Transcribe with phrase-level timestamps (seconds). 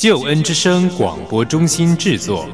[0.00, 2.48] 救恩之声广播中心制作。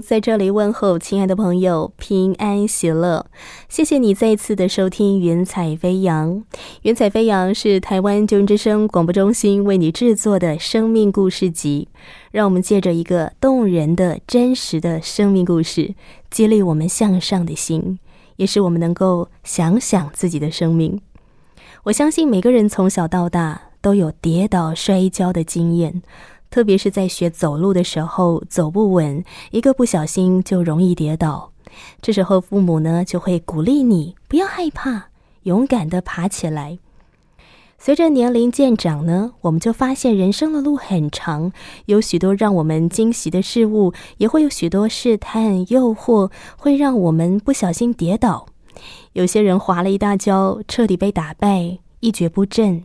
[0.00, 3.26] 在这里问候亲爱的朋友，平安喜乐。
[3.68, 6.30] 谢谢你再次的收听《云彩飞扬》。
[6.82, 11.88] 《云彩飞扬》是台湾救援之声广播中心为你制作的生命故事集，
[12.30, 15.94] 让我们借着一个动人的真实的生命故事，
[16.30, 17.98] 激励我们向上的心，
[18.36, 21.00] 也使我们能够想想自己的生命。
[21.84, 26.02] 我相信每个人从小到大都有跌倒摔跤的经验。
[26.50, 31.52] 特别是在学走路的时候，走不稳，一个不小心就容易跌倒。
[32.02, 35.10] 这时候，父母呢就会鼓励你不要害怕，
[35.44, 36.78] 勇敢的爬起来。
[37.78, 41.52] 随着年龄渐长呢，我们就发现人生的路很长，
[41.86, 48.44] 有许多让我们惊喜的事物，也会有许多试探、诱惑，会让我们不小心跌倒。
[49.12, 52.84] 有些人滑了一大跤，彻底被打败，一蹶不振。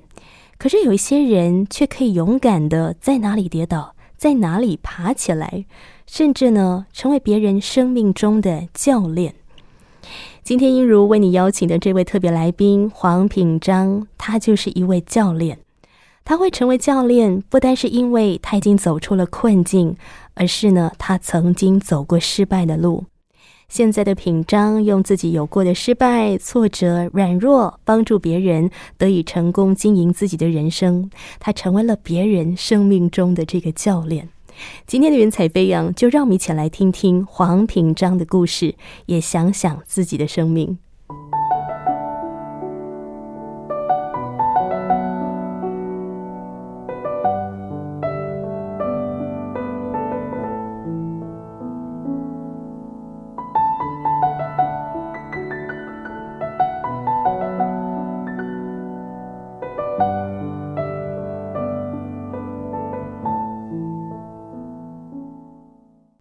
[0.58, 5.66] 可是有一些人却可以勇敢的在哪里跌倒，在哪里爬起来，
[6.08, 9.36] 甚至呢成为别人生命中的教练。
[10.44, 15.60] 今天英如为你邀请的这位特别来宾黄品章，他就是一位教练。
[16.24, 19.96] 他会成为教练，不单是因为他已经走出了困境，
[20.34, 23.06] 而是呢他曾经走过失败的路。
[23.68, 31.10] 现在的品章用自己有过的失败、挫折、软弱，帮助别人得以成功经营自己的人生。
[31.40, 34.30] 他成为了别人生命中的这个教练。
[34.88, 38.76] 今天的云彩飞扬，就让我们一起来听听黄品章的故事，
[39.08, 40.78] 也想想自己的生命。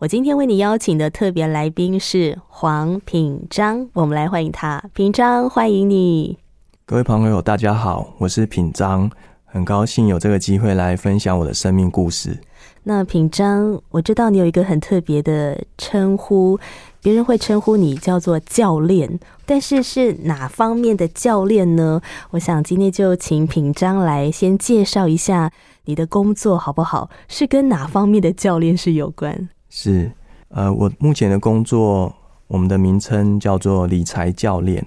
[0.04, 4.84] 我今天为你邀请的特别来宾是黄品章，我们来欢迎他。
[4.92, 6.37] 品章，欢迎你！
[6.84, 9.10] 各位朋友，大家好，我是品章，
[9.47, 12.38] 很高兴有这个机会来分享我的生命故事。
[12.82, 16.59] 那品章，我知道你有一个很特别的称呼，
[17.00, 22.03] 别人会称呼你叫做教练，但是是哪方面的教练呢？
[22.32, 25.50] 我想今天就请品章来先介绍一下
[25.86, 27.09] 你的工作好不好？
[27.26, 29.48] 是跟哪方面的教练是有关？
[29.76, 30.08] 是，
[30.50, 32.14] 呃，我目前的工作，
[32.46, 34.86] 我们的名称叫做理财教练。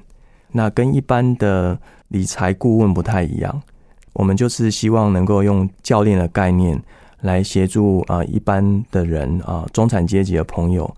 [0.49, 1.77] 那跟一般的
[2.07, 3.61] 理财顾问不太一样，
[4.13, 6.81] 我们就是希望能够用教练的概念
[7.19, 10.89] 来协助啊一般的人啊中产阶级的朋友，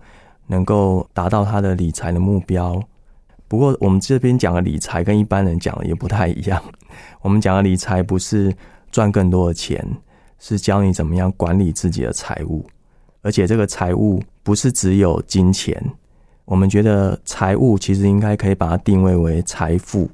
[0.46, 2.80] 能够达到他的理财的目标。
[3.48, 6.62] 不过我们这边讲的理财跟一般人讲的也不太一样，
[7.22, 8.54] 我们讲的理财不是
[8.92, 9.84] 赚更多的钱，
[10.38, 12.64] 是教你怎么样管理自己的财务。
[13.22, 15.82] 而且这个财务不是只有金钱，
[16.44, 20.08] 我们觉得财务其实应该可以把它定位为财富。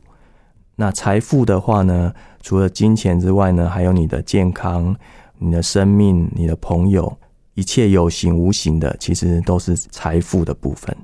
[0.74, 2.12] 那财富的话呢，
[2.42, 4.94] 除了金钱之外呢，还有你的健康、
[5.38, 7.16] 你的生命、你的朋友，
[7.54, 10.94] 一切有形无形的，其实都是财富的部分。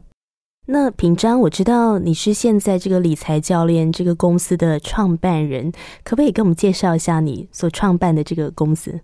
[0.67, 5.73] 那品章，我知道你是现在这个理财教练这个公司的创办人，
[6.05, 9.01] 可不可以跟我们介绍一下你所创办的这个公司？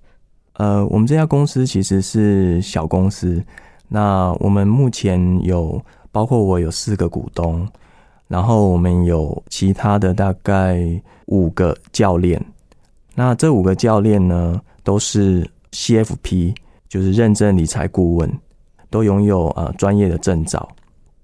[0.59, 3.43] 呃，我们这家公司其实是小公司。
[3.87, 7.67] 那我们目前有包括我有四个股东，
[8.27, 10.81] 然后我们有其他的大概
[11.27, 12.45] 五个教练。
[13.15, 16.55] 那这五个教练呢，都是 CFP，
[16.89, 18.31] 就是认证理财顾问，
[18.91, 20.69] 都拥有呃专业的证照。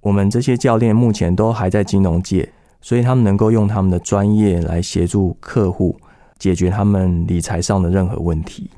[0.01, 2.49] 我们这些教练目前都还在金融界，
[2.81, 5.99] 所以他们能够用他们的专业来协助客户
[6.39, 8.71] 解决他们理财上的任何问题。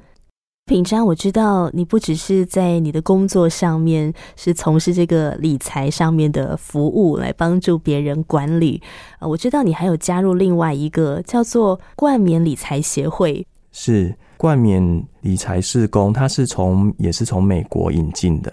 [0.69, 8.83] 品章，我知道你不只是在你的工作上面是从事这个理财上面的服务，来帮助别人管理。
[9.21, 13.47] 呃，我知道你还有加入另外一个叫做冠冕理财协会。
[13.71, 18.53] 是冠冕理财事工，它是从也是从美国引进的，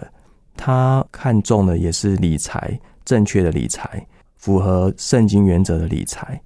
[0.56, 4.06] 他看重的也是理财正确的理财，
[4.36, 6.40] 符合圣经原则的理财。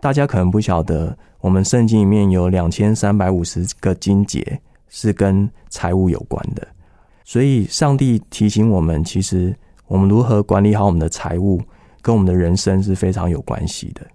[0.00, 4.60] 大家可能不晓得，我们圣经里面有两千三百五十个经节。
[4.88, 6.66] 是跟财务有关的，
[7.24, 9.54] 所以上帝提醒我们，其实
[9.86, 11.60] 我们如何管理好我们的财务，
[12.02, 14.06] 跟我们的人生是非常有关系的。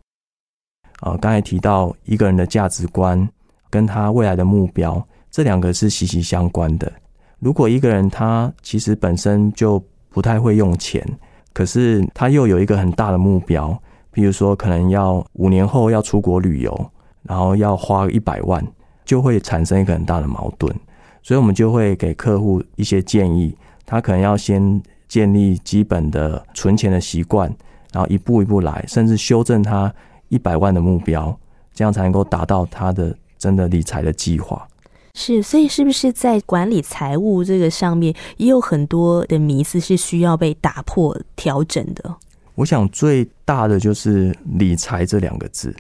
[1.02, 3.28] 啊，刚才提到一个人的价值观
[3.70, 6.92] 跟他未来的目标，这两个是息息相关的。
[7.40, 11.06] 如果一个人他其实本身就不太会用钱，
[11.54, 13.78] 可是他又有一个很大的目标，
[14.12, 16.92] 比如说可能要五年后要出国旅游，
[17.24, 18.66] 然后要花一百万。
[19.12, 20.74] 就会产生一个很大的矛盾，
[21.22, 23.54] 所以我们就会给客户一些建议，
[23.86, 27.54] 他可能要先建立基本的存钱的习惯，
[27.92, 29.94] 然后一步一步来，甚至修正他
[30.30, 31.38] 一百万的目标，
[31.74, 34.66] 这样才能够达到他的真的理财的计划。
[35.14, 42.16] 是，所以是不是在管理财务这个上面，也有很多的迷思是需要被打破、调整的？
[42.56, 45.76] 我想最大的就是“理财”这两个字。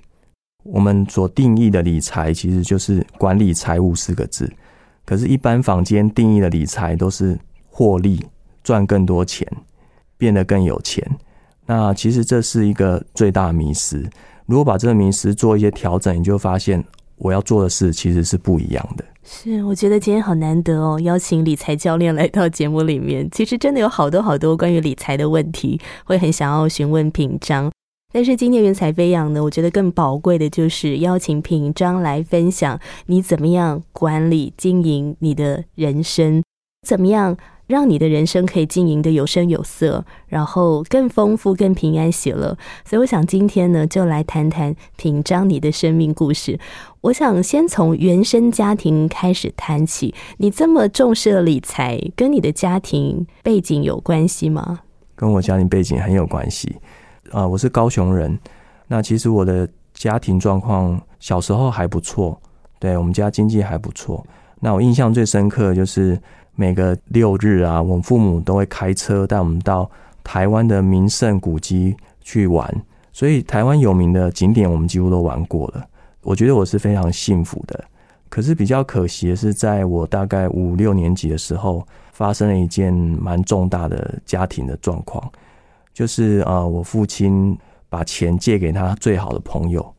[0.63, 4.51] 我们所定义的理财其实就是管理财务四个字，
[5.05, 7.37] 可是，一般坊间定义的理财都是
[7.69, 8.23] 获利、
[8.63, 9.47] 赚更多钱、
[10.17, 11.05] 变得更有钱。
[11.65, 14.07] 那其实这是一个最大的迷失。
[14.45, 16.83] 如果把这个迷失做一些调整，你就发现
[17.17, 19.05] 我要做的事其实是不一样的。
[19.23, 23.27] 是，我觉得今天好难得哦，邀请理财教练来到节目里面。
[23.31, 27.71] 其实真的有好多好多关于理财的问题，会很想要询问品章。
[28.11, 36.43] 但是今天云彩飞扬呢，我觉得更宝贵的就是邀请品章来分享你怎么样管理经营你的人生，
[36.87, 37.37] 怎么样
[37.67, 42.57] 让你的人生可以经营的有声有色，然后更丰富、更平安喜乐。
[42.83, 46.59] 所以我想今天呢，就来谈谈品章你的生命故事。
[46.99, 50.13] 我想先从原生家庭开始谈起。
[50.37, 54.81] 你这么重视的理财，跟你的家庭背景有关系吗？
[55.15, 56.75] 跟我家庭背景很有关系。
[57.31, 58.37] 啊，我是高雄人。
[58.87, 62.39] 那其实我的家庭状况小时候还不错，
[62.77, 64.25] 对我们家经济还不错。
[64.59, 66.19] 那我印象最深刻就是
[66.55, 69.89] 每个六日啊，我父母都会开车带我们到
[70.23, 72.69] 台湾的名胜古迹去玩。
[73.13, 75.85] 所以台湾有名的景点我们几乎都玩过了。
[76.23, 77.83] 我觉得我是非常幸福的。
[78.29, 85.29] 可是比较可惜的是，在我大概五六年级的时候，发生了一件蛮重大的家庭的状况。
[85.93, 87.57] 就是啊，我父亲
[87.89, 89.93] 把钱借给他最好的朋友，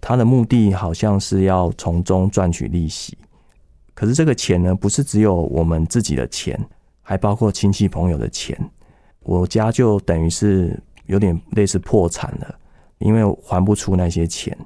[0.00, 3.16] 他的目的好像是要从中赚取利息。
[3.94, 6.58] 可是这个钱呢，不是只有我们自己的钱，
[7.02, 8.58] 还包括亲戚朋友的钱。
[9.20, 12.54] 我家就等于是有点类似破产了，
[12.98, 14.56] 因为还不出那些钱。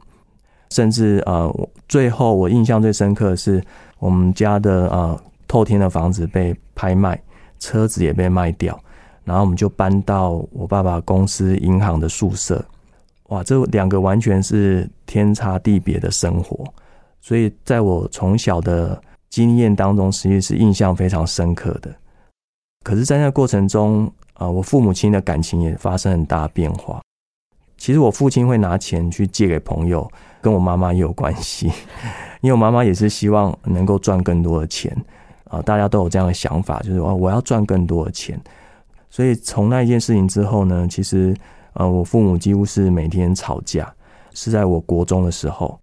[0.71, 1.49] 甚至啊，
[1.88, 3.62] 最后我印象最深刻的是，
[3.99, 7.21] 我们家的啊透天的房子被拍卖，
[7.59, 8.79] 车子也被卖掉。
[9.25, 12.65] 然后我们就搬到我爸爸公司银行的宿舍，
[13.29, 16.65] 哇，这两个完全是天差地别的生活，
[17.21, 19.00] 所以在我从小的
[19.31, 21.91] 经验当中，实际是印象非常深刻的。
[22.85, 27.00] 可是，在那过程中，啊，我父母亲的感情也发生很大变化。
[27.79, 30.06] 其实，我父亲会拿钱去借给朋友，
[30.43, 31.73] 跟我妈妈也有关系，
[32.43, 34.95] 因为我妈妈也是希望能够赚更多的钱
[35.45, 38.38] 啊，大家都有这样的想法，就是哦，我要赚更多的钱。
[39.14, 41.33] 所以从那一件事情之后呢，其实
[41.75, 43.94] 呃，我父母几乎是每天吵架，
[44.33, 45.78] 是在我国中的时候，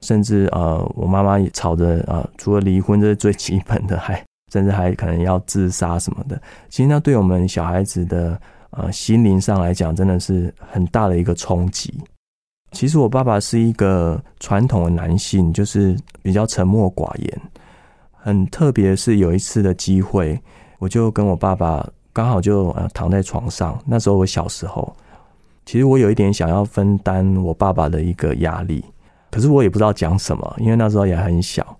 [0.00, 6.40] 甚至呃，我妈妈也吵着啊，除了离婚这是最基本的，还甚至还可能要自杀什么的。
[6.70, 11.92] 其实那对我们小孩子的呃心灵上来讲，真的是很大的一个冲击。
[12.70, 17.40] 其实我爸爸是一个传统的男性，就是比较沉默寡言。
[18.12, 20.40] 很特别是有一次的机会，
[20.78, 21.86] 我就跟我爸爸。
[22.12, 24.94] 刚好就躺在床上，那时候我小时候，
[25.64, 28.84] 其实我有一点想要分担我爸爸的一个压力，
[29.30, 31.76] 可是我也不知道讲什么，因为那时候也很小。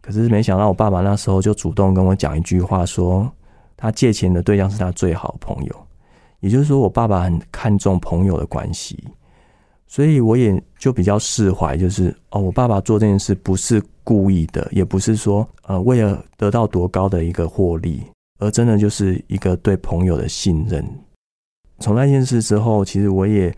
[0.00, 3.30] 可是没想到我爸爸那时候就主动跟我讲一句话，说
[3.76, 5.86] 他借钱的对象是他最好朋友，
[6.40, 9.02] 也就是说我爸爸很看重朋友的关系，
[9.86, 18.02] 所以我也就比较释怀，就是哦，我爸爸做这件事不是故意的，也不是说呃为了得到多高的一个获利。
[18.44, 20.84] 而真的就是一个对朋友的信任。
[21.78, 23.52] 从那件事之后，其实我也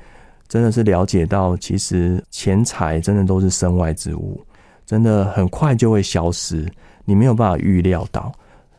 [0.48, 4.40] 真的是了解到，其实钱财真的都是身外之物。
[4.86, 6.64] 真的很快就会消失，
[7.04, 8.32] 你没有办法预料到。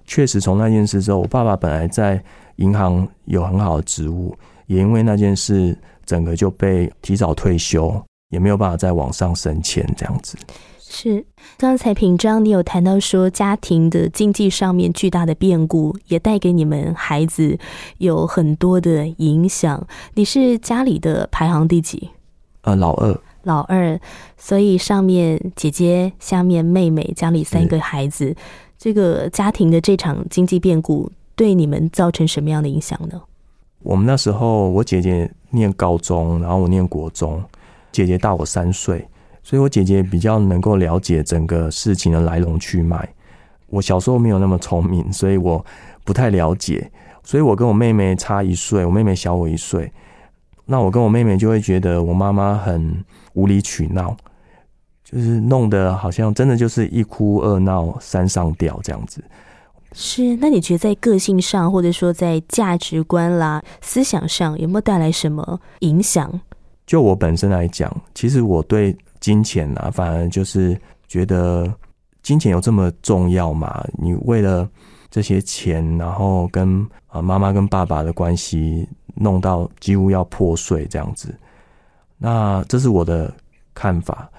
[0.06, 2.24] 确实，从那件事之后，我爸爸本来在
[2.56, 4.34] 银行有很好的职务，
[4.68, 10.38] 也因为那件事，整个就被提早退休，也没有办法再往上升迁，这样子。
[10.90, 11.26] 是，
[11.58, 17.60] 刚才品章你有谈到说，家庭的经济上面巨大的变故，也带给你们孩子
[17.98, 19.86] 有很多的影响。
[20.14, 22.12] 你是家里的排行第几？
[22.62, 23.20] 呃，老二。
[23.44, 24.00] 老二，
[24.38, 28.34] 所以上面姐姐，下面妹妹，家里三个孩子，
[28.78, 33.22] 这个家庭的这场经济变故，对你们造成什么样的影响呢？
[33.84, 37.44] 我们那时候，我姐姐念高中，然后我念国中，
[37.92, 39.06] 姐姐大我三岁。
[39.48, 43.08] 所以，我姐姐比较能够了解整个事情的来龙去脉。
[43.68, 45.66] 我小时候没有那么聪明，所以我
[46.04, 46.92] 不太了解。
[47.24, 49.90] 所以我跟我妹妹差一岁，我妹妹小我一岁。
[50.66, 53.02] 那我跟我妹妹就会觉得我妈妈很
[53.36, 54.18] 无理取闹，
[55.02, 59.24] 就是弄得好像真的就是一哭二闹三上吊这样子。
[59.94, 66.42] 是，那你觉得在个性上，或者说在价值观啦、思想上，有没有带来什么影响？
[66.86, 68.94] 就我本身来讲，其实我对。
[69.20, 71.72] 金钱啊，反而就是觉得
[72.22, 73.86] 金钱有这么重要嘛？
[73.98, 74.70] 你为了
[75.10, 81.34] 这些钱，然后跟啊妈妈跟爸爸的关系弄到几乎要破碎这样子。
[82.18, 83.34] 那这是我的
[83.74, 84.30] 看法。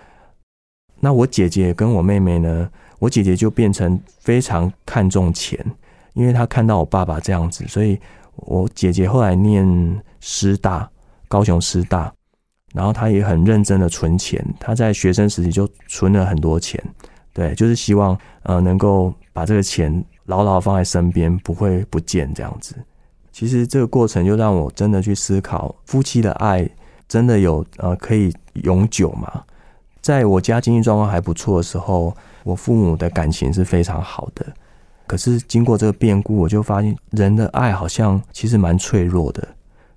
[1.00, 2.68] 那我姐姐跟我妹妹呢？
[2.99, 5.64] 我姐姐就变成非常看重钱，
[6.14, 7.97] 因为她看到我爸爸这样子，所以
[8.35, 9.64] 我姐姐后来念
[10.18, 10.90] 师大，
[11.28, 12.12] 高雄师大。
[12.78, 16.80] 然后他也很认真的存钱，他在学生时期就存了很多钱，
[17.32, 19.92] 对，就是希望呃能够把这个钱
[20.26, 22.76] 牢牢放在身边，不会不见这样子。
[23.32, 26.70] 其实这个过程就让我真的去思考，夫妻的爱
[27.08, 28.32] 真的有呃可以
[28.62, 29.42] 永久吗？
[30.00, 34.47] 在我家经济状况还不错的时候，我父母的感情是非常好的。
[35.08, 39.49] 可是经过这个变故，我就发现人的爱好像其实蛮脆弱的，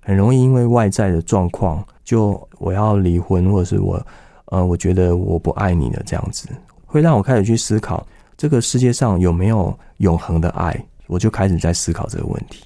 [0.02, 1.82] 很容易因为外在的状况。
[2.04, 4.04] 就我要离婚，或者是我，
[4.46, 6.48] 呃，我觉得我不爱你了，这样子
[6.84, 8.04] 会让我开始去思考
[8.36, 10.78] 这个世界上有没有永恒的爱。
[11.06, 12.64] 我就开始在思考这个问题。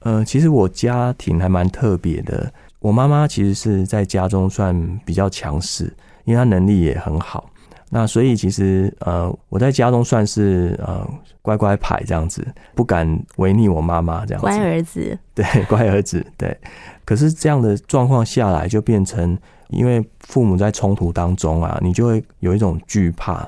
[0.00, 5.94] 呃，其实我家庭还蛮特别的，我妈妈其实是在家中算比较强势，
[6.24, 7.50] 因为她能力也很好。
[7.92, 11.04] 那所以其实呃，我在家中算是呃
[11.42, 14.46] 乖乖牌这样子，不敢违逆我妈妈这样子。
[14.46, 16.56] 乖儿子， 对，乖儿子，对。
[17.04, 19.36] 可是这样的状况下来，就变成
[19.70, 23.44] 因为父母在冲突当中啊，你就会有一种惧怕，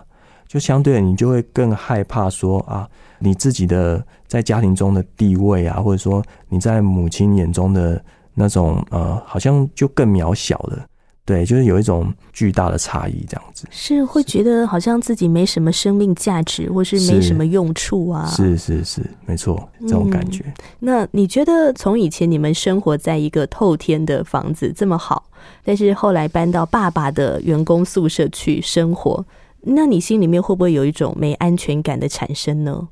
[0.48, 2.88] 就相对你就会更害怕说啊，
[3.20, 10.84] 你自己的在家庭中的地位啊，或者说你在母亲眼中的那种呃，好像就更渺小了。
[11.32, 18.26] 对，就是有一种巨大的差异，这样子是会觉得好像自己没什么生命价值，或是没什么用处啊。
[18.26, 20.44] 是是是，没错，这种感觉。
[20.78, 25.24] 那你觉得从以前你们生活在一个透天的房子这么好，
[25.64, 29.24] 但是后来搬到爸爸的员工宿舍去生活，
[29.62, 32.88] 那你心里面会不会有一种没安全感的产生呢？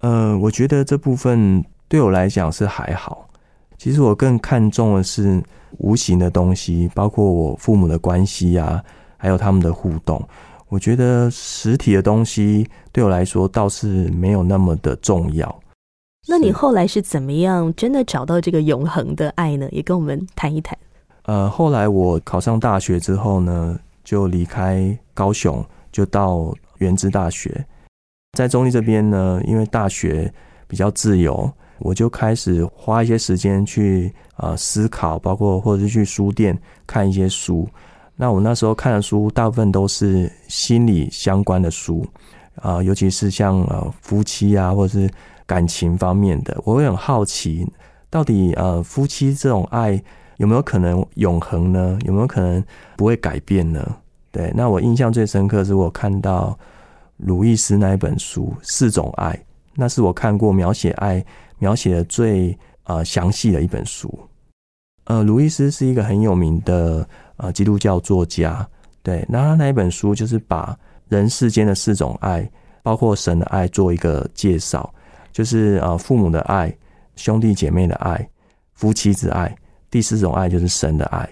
[0.00, 3.28] 呃，我觉得这部分对我来讲是还好。
[3.78, 5.42] 其实我更看重的是。
[5.78, 8.80] 无形的东西，包括我父母的关系啊，
[9.16, 10.22] 还有他们的互动。
[10.68, 15.60] 我觉得实体的东西对我来说倒是没有那么的重要。
[16.28, 19.68] 那你后来是怎么样真的找到这个永恒的爱呢？
[19.72, 20.78] 也跟我们谈一谈。
[21.24, 27.66] 呃，后来我考上大学之后呢，就离开高雄，就到原知大学。
[28.38, 30.32] 在中立这边呢，因为大学
[30.68, 31.52] 比较自由。
[31.78, 37.68] 我就开始花一些时间去啊思考，包括或者是去书店看一些书。
[38.16, 42.06] 那我那时候看的书大部分都是心理相关的书
[42.62, 45.10] 啊，尤其是像呃夫妻啊，或者是
[45.46, 46.56] 感情方面的。
[46.64, 47.66] 我会很好奇，
[48.08, 50.00] 到底呃夫妻这种爱
[50.36, 51.98] 有没有可能永恒呢？
[52.04, 52.64] 有没有可能
[52.96, 53.96] 不会改变呢？
[54.30, 56.56] 对，那我印象最深刻是我看到
[57.16, 59.32] 鲁易斯那一本书《四种爱》，
[59.74, 61.24] 那是我看过描写爱。
[61.64, 64.06] 描写的最呃详细的一本书，
[65.04, 68.68] 呃，鲁伊斯是一个很有名的呃基督教作家，
[69.02, 70.78] 对，那他那一本书就是把
[71.08, 72.46] 人世间的四种爱，
[72.82, 74.92] 包括神的爱做一个介绍，
[75.32, 76.70] 就是呃父母的爱、
[77.16, 78.28] 兄弟姐妹的爱、
[78.74, 79.56] 夫妻之爱，
[79.90, 81.26] 第四种爱就是神的爱，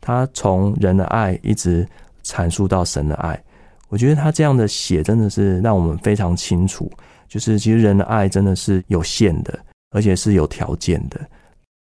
[0.00, 1.84] 他从人的爱一直
[2.22, 3.42] 阐述到神的爱，
[3.88, 6.88] 我觉得他这样的写真的是让我们非常清楚。
[7.32, 9.58] 就是其实人的爱真的是有限的，
[9.92, 11.20] 而且是有条件的。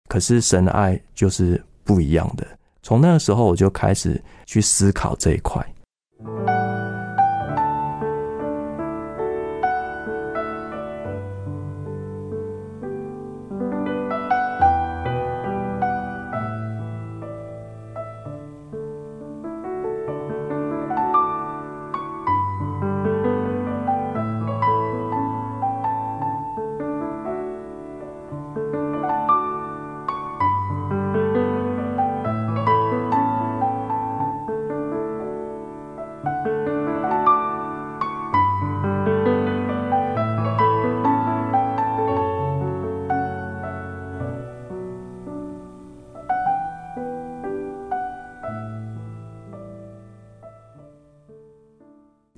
[0.09, 2.47] 可是神的爱就是不一样的。
[2.83, 5.65] 从那个时候我就开始去思考这一块。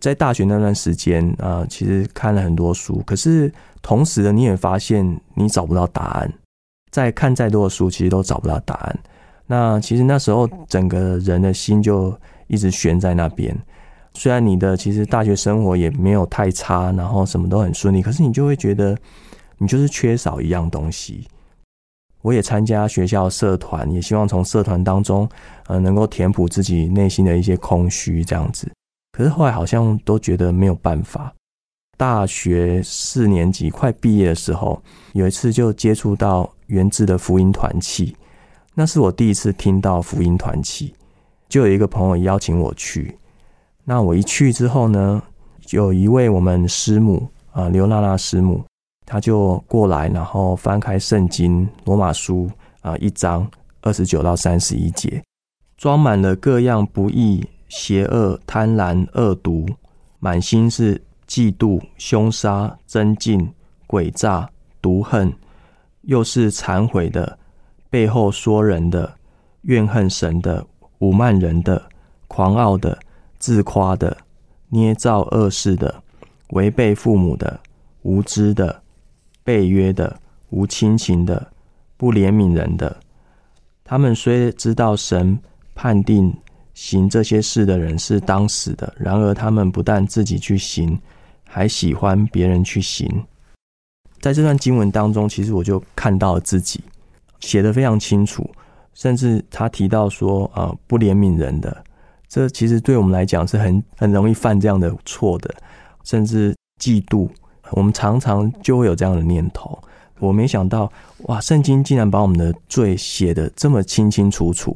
[0.03, 6.33] 在大学那段时间啊，其实看了很多书，可是同时呢你也发现你找不到答案。
[6.91, 8.99] 再看再多的书，其实都找不到答案。
[9.47, 12.13] 那其实那时候整个人的心就
[12.49, 13.57] 一直悬在那边。
[14.15, 18.99] 虽然你的其实大学生活也没有太差，然后什么都很顺利，可是你就会觉得
[19.57, 21.29] 你就是缺少一样东西。
[22.23, 25.29] 我也参加学校社团，也希望从社团当中，
[25.69, 28.69] 呃，能够填补自己内心的一些空虚，这样子。
[29.13, 31.33] 可是后来好像都觉得没有办法。
[31.99, 38.17] 大学四年级快毕业的时候，有一次就接触到原制的福音团契，
[38.75, 40.93] 那是我第一次听到福音团契，
[41.49, 43.17] 就有一个朋友邀请我去。
[43.85, 45.23] 那我一去之后呢，
[45.71, 48.65] 有一位我们师母啊，刘娜娜师母，
[49.05, 52.51] 她就过来，然后翻开圣经罗马书
[52.81, 53.49] 啊一章
[53.83, 55.23] 二十九到三十一节，
[55.77, 59.67] 装满了各样不易、邪恶、贪婪、恶毒，
[60.19, 63.51] 满心是嫉妒、凶杀、争竞、
[63.89, 64.51] 诡诈、
[64.83, 65.33] 毒恨，
[66.03, 67.39] 又是忏悔的，
[67.89, 69.17] 背后说人的，
[69.63, 70.67] 怨恨神的，
[70.99, 71.83] 侮慢人的，
[72.29, 72.99] 狂傲的。
[73.39, 74.19] 自夸的、
[74.69, 76.03] 捏造恶事的、
[76.51, 77.59] 违背父母的、
[78.03, 78.83] 无知的、
[79.43, 81.51] 背约的、无亲情的、
[81.97, 82.99] 不怜悯人的，
[83.83, 85.41] 他们虽知道神
[85.75, 86.33] 判定
[86.75, 90.99] 行这些事的人是当死的，然而他们不但自己去行，
[91.47, 93.09] 还喜欢别人去行。
[94.21, 96.81] 在这段经文当中，其实我就看到自己
[97.41, 98.49] 写的非常清楚，
[98.95, 101.85] 甚至他提到说啊，不怜悯人的。
[102.29, 105.55] 这其实对我们来讲是很很容易犯这样的错的，
[106.05, 107.29] 甚至嫉妒，
[107.73, 109.79] 我们常常就会有这样的念头。
[110.19, 110.91] 我没想到，
[111.25, 114.75] 哇，圣经竟然把我们的罪写得这么清清楚楚。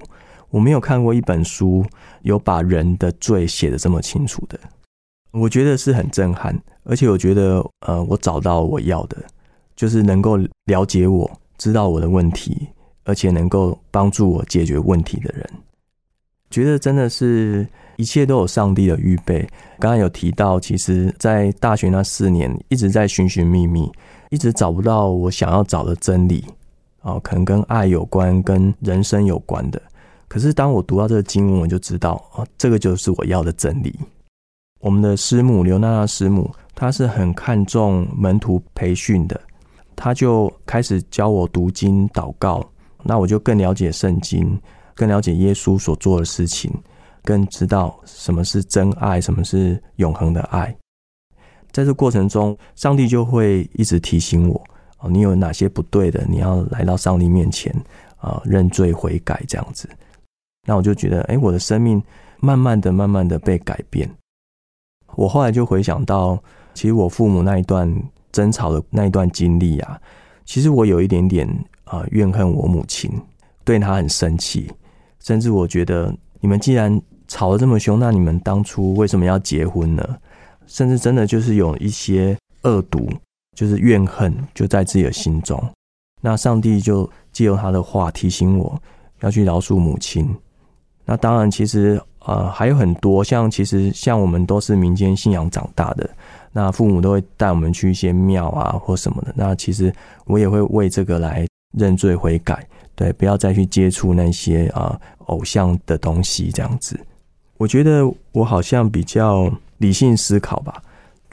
[0.51, 1.85] 我没有看过一本书
[2.23, 4.59] 有把人的罪写的这么清楚的，
[5.33, 6.59] 我觉得是很震撼。
[6.85, 9.17] 而且我觉得，呃，我找到我要的，
[9.75, 11.29] 就是能够了解我、
[11.59, 12.69] 知道我的问题，
[13.03, 15.45] 而且能够帮助我解决问题的人。
[16.49, 19.41] 觉得真的是一切都有上帝的预备。
[19.81, 23.91] 刚刚有提到，其实，在大学那四年一直在寻寻觅觅，
[24.31, 26.45] 一直找不到我想要找的真理
[27.03, 29.83] 哦，可能跟爱有关，跟人生有关的。
[30.29, 33.99] 可是当我读到这个经文，我就知道哦，这个就是我要的真理。
[34.81, 39.41] 我们的师母刘娜娜师母，她是很看重门徒培训的，
[39.95, 42.65] 她就开始教我读经祷告，
[43.03, 44.61] 那我就更了解圣经。
[44.99, 46.73] 更了解耶稣所做的事情，
[47.23, 50.75] 更知道什么是真爱，什么是永恒的爱。
[51.71, 54.65] 在这过程中，上帝就会一直提醒我：
[55.01, 57.71] 哦，你有哪些不对的，你要来到上帝面前
[58.17, 59.87] 啊，认罪悔改这样子。
[60.67, 62.03] 那我就觉得，哎，我的生命
[62.41, 64.07] 慢慢的、慢慢的被改变。
[65.15, 66.39] 我后来就回想到，
[66.75, 67.91] 其实我父母那一段
[68.33, 69.99] 争吵的那一段经历啊，
[70.45, 71.49] 其实我有一点点
[71.85, 73.11] 啊怨恨我母亲，
[73.65, 74.71] 对她很生气。
[75.21, 80.19] 甚至我觉得，你们既然吵得这么凶，那你们当初为什么要结婚呢？
[80.67, 83.09] 甚至真的就是有一些恶毒，
[83.57, 85.63] 就是怨恨就在自己的心中。
[86.21, 88.81] 那上帝就借由他的话提醒我，
[89.21, 90.29] 要去饶恕母亲。
[91.07, 96.11] 那当然，其实呃还有很多，像其实像我们都是民间信仰长大的，
[96.53, 99.33] 那父母都会带我们去一些庙啊或什么的。
[99.35, 99.91] 那其实
[100.27, 102.67] 我也会为这个来认罪悔改。
[102.95, 106.99] 对，不要再去接触那些啊偶像的东西，这样子。
[107.59, 110.83] 我觉得我好像比较理性思考吧。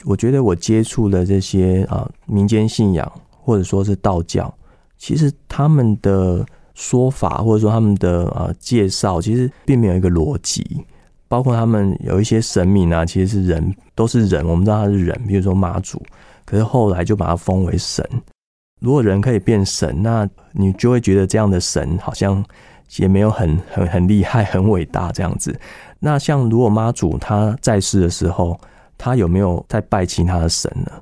[0.04, 4.52] 我觉得我接触的这些啊民间信仰，或者说是道教，
[4.98, 10.84] 其实他们的说法或者说他们的呃介绍，其实并没有一个逻辑。
[11.26, 16.00] 包括他们有一些神明啊，其实是人，都是人，我们知道他是人，比如说妈祖，
[16.44, 18.08] 可是后来就把他封为神。
[18.80, 22.44] 如果人可以变神，那你就会觉得这样的神好像
[22.98, 25.58] 也没有很很很厉害、很伟大这样子。
[25.98, 28.60] 那像如果妈祖他在世的时候，
[28.96, 30.92] 他有没有在拜其他的神呢？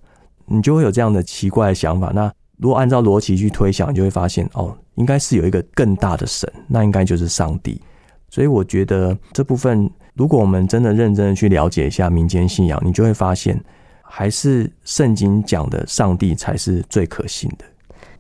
[0.46, 2.10] 你就会有这样的奇怪的想法。
[2.14, 7.80] 那如果按照逻辑去推想，你就会发现哦，应该是有一个更大的神，那应该就是上帝。
[8.28, 13.62] 所以我觉得这部分，如果我们真的认真的去了解一下民间信仰，你就会发现，
[14.02, 17.64] 还是圣经讲的上帝才是最可信的。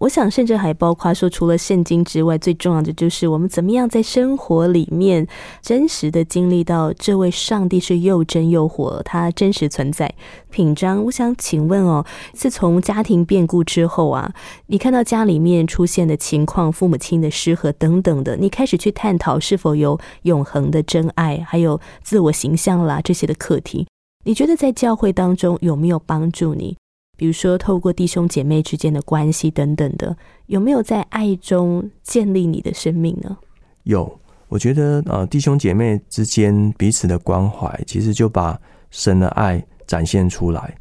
[0.02, 5.24] 我想，甚至还包括说，除了圣经之外，最重要的就是我们怎么样在生活里面
[5.60, 10.12] 真实的经历到这位上帝是又真又活，他真实存在。
[10.50, 14.34] 品章，我想请问哦，自从家庭变故之后啊，
[14.66, 23.86] 你看到家里面出现的情况，父母亲的失和等等的，你开始去探讨是否有永恒的真爱，还有自我形象啦这些的课题。
[24.24, 26.76] 你觉得在教会当中有没有帮助你？
[27.16, 33.36] 比如说透过弟兄姐妹之间的关系等等的，有没有在爱中建立你的生命呢？
[33.84, 38.58] 有，我觉得呃，弟兄姐妹之间彼此的关怀，其实就把
[38.90, 40.74] 神的爱展现出来。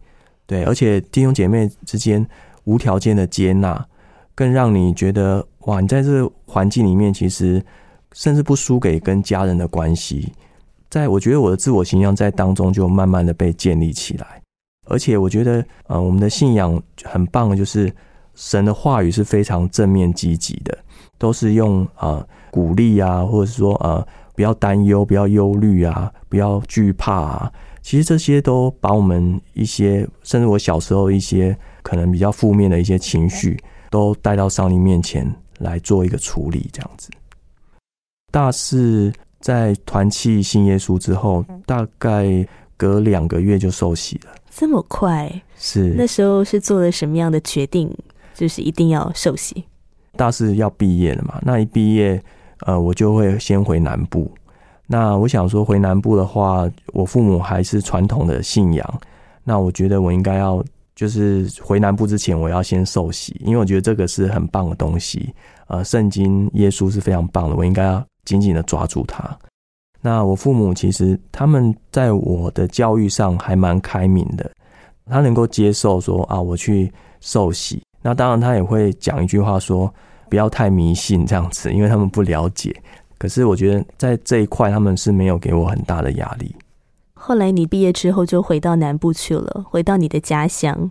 [0.47, 2.25] 对，而且弟兄姐妹之间
[2.63, 3.85] 无条件的接纳，
[4.33, 7.63] 更让你觉得哇，你在这环境里面，其实
[8.13, 10.33] 甚至不输给跟家人的关系。
[10.89, 14.40] 在我觉得我的自我形象在当中就慢慢的被建立起来，
[14.91, 17.91] 而且我觉得呃，我们的信仰很棒的就是
[18.35, 20.77] 神的话语是非常正面积极的，
[21.17, 27.51] 都是用啊鼓励啊，或者是说呃不要担忧，不要忧虑啊，不要惧怕啊。
[27.81, 33.57] 其实这些都把我们一些，甚至我小时候一些可能比较负面的一些情绪，
[33.89, 35.25] 都带到上帝面前
[35.57, 37.09] 来做一个处理，这样子。
[38.31, 42.47] 大四在团契信耶稣之后，大概
[42.81, 44.31] 隔两个月就受洗了。
[44.49, 45.31] 这么快？
[45.55, 47.95] 是那时候是做了什么样的决定？
[48.33, 49.63] 就是一定要受洗。
[50.17, 51.39] 大四要毕业了嘛？
[51.43, 52.19] 那一毕业，
[52.65, 54.31] 呃，我就会先回南部。
[54.87, 59.01] 那我想说，回南部的话，我父母还是传统的信仰。
[59.43, 60.63] 那我觉得我应该要，
[60.95, 65.31] 就是回南部之前，我要先受洗，因为我觉得这个是很棒的东西。
[65.67, 69.37] 呃，圣经耶稣是非常棒的，我应该要紧紧的抓住它。
[70.01, 74.51] 那我父母其实他们在我的教育上还蛮开明的，
[75.05, 77.81] 他能够接受说啊，我去受洗。
[78.01, 79.93] 那当然他也会讲一句话说，
[80.27, 82.75] 不要太迷信这样子，因为他们不了解。
[83.19, 86.55] 可是我觉得在这一块，他们是没有给我很大的压力。
[87.13, 90.89] 后来你毕业之后就回到南部去了，回到你的家乡。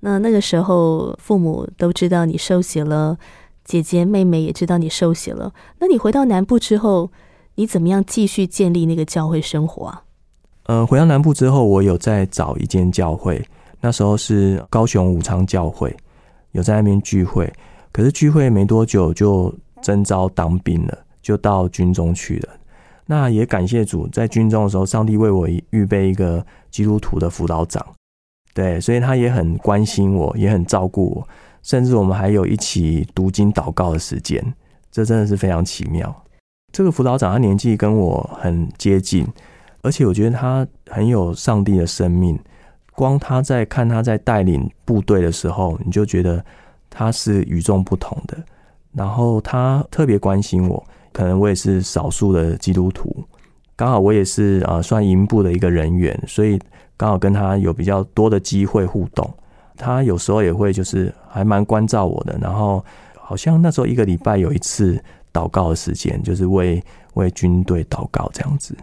[0.00, 3.16] 那那个时候，父母都知道你受洗了，
[3.64, 5.50] 姐姐妹妹也知道你受洗了。
[5.78, 7.10] 那你回到南部之后，
[7.62, 10.02] 你怎么样继续建立那个教会生活啊？
[10.64, 13.40] 呃，回到南部之后，我有在找一间教会，
[13.80, 15.96] 那时候是高雄武昌教会，
[16.50, 17.48] 有在那边聚会。
[17.92, 20.98] 可是聚会没多久就征召当兵了。
[21.22, 22.48] 就到军中去了。
[23.06, 27.86] 那也感谢主，在军中的时候，上帝为我预备一个基督徒的辅导长，
[28.52, 31.28] 对，所以他也很关心我，也很照顾我，
[31.62, 34.44] 甚至我们还有一起读经祷告的时间，
[34.90, 36.12] 这真的是非常奇妙。
[36.72, 39.26] 这个辅导长他年纪跟我很接近，
[39.82, 42.38] 而且我觉得他很有上帝的生命。
[42.94, 46.44] 光他在看他在带领部队的时候，你就觉得
[46.90, 48.36] 他是与众不同的。
[48.92, 50.82] 然后他特别关心我。
[51.14, 53.14] 可能我也是少数的基督徒，
[53.76, 56.58] 刚好我也是啊，算营部的一个人员，所以
[56.96, 59.30] 刚好跟他有比较多的机会互动。
[59.76, 62.82] 他有时候也会就是还蛮关照我的，然后
[63.20, 64.98] 好像那时候一个礼拜有一次
[65.32, 66.82] 祷告的时间，就是为
[67.14, 68.76] 为军队祷告这样子。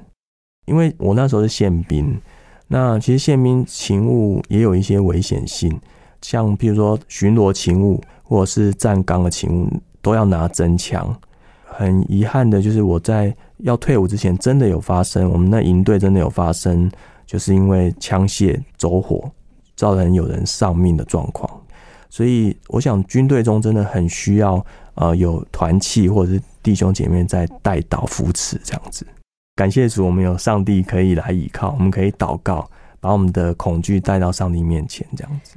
[0.66, 2.20] 因为我那时候是宪兵，
[2.68, 5.80] 那其实宪兵勤务也有一些危险性，
[6.22, 9.68] 像譬如说巡逻勤务或者是站岗的勤务，
[10.02, 11.16] 都要拿真枪。
[11.66, 16.92] 很遗憾的就是，我在要退伍之前，真的有发生，我们那营队真的有发生，
[17.26, 19.32] 就是因为枪械走火，
[19.76, 21.50] 造成有人丧命的状况。
[22.10, 24.64] 所以，我想军队中真的很需要，
[25.00, 29.08] 呃，有团契或者是弟兄姐妹在带导扶持这样子。
[29.56, 35.56] 感谢主，我们有上帝可以来依靠，我们可以祷告，把我们的恐惧带到上帝面前这样子。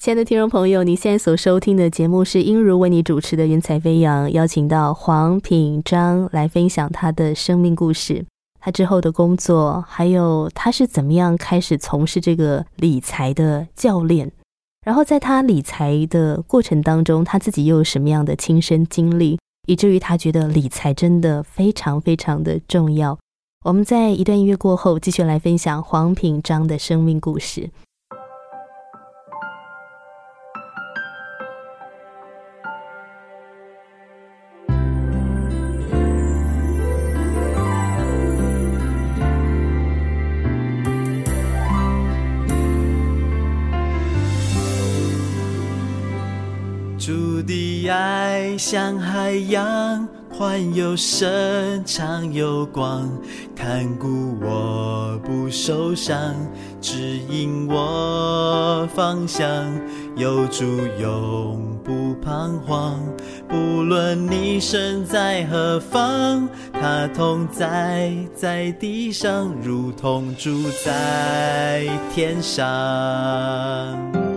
[0.00, 8.24] 亲爱的听众朋友，你现在所收听的节目是英如为你主持的《云彩飞扬》，邀请到黄品章来分享他的生命故事，
[8.60, 14.32] 他之后的工作，还有他是怎么样开始从事这个理财的教练，
[14.84, 19.38] 然后在他理财的过程当中，他自己又有什么样的亲身经历，
[19.68, 23.18] 以至于他觉得理财真的非常非常的重要。
[23.64, 27.68] 我们在一段音乐过后，继续来分享黄品章的生命故事。
[48.60, 53.10] 像海洋，宽又深，长又广，
[53.56, 56.34] 看顾我不受伤，
[56.78, 59.48] 指引我方向，
[60.14, 60.66] 有主
[61.00, 63.00] 永不彷徨。
[63.48, 74.29] 不论你身在何方，他同在在地上，如同住在天上。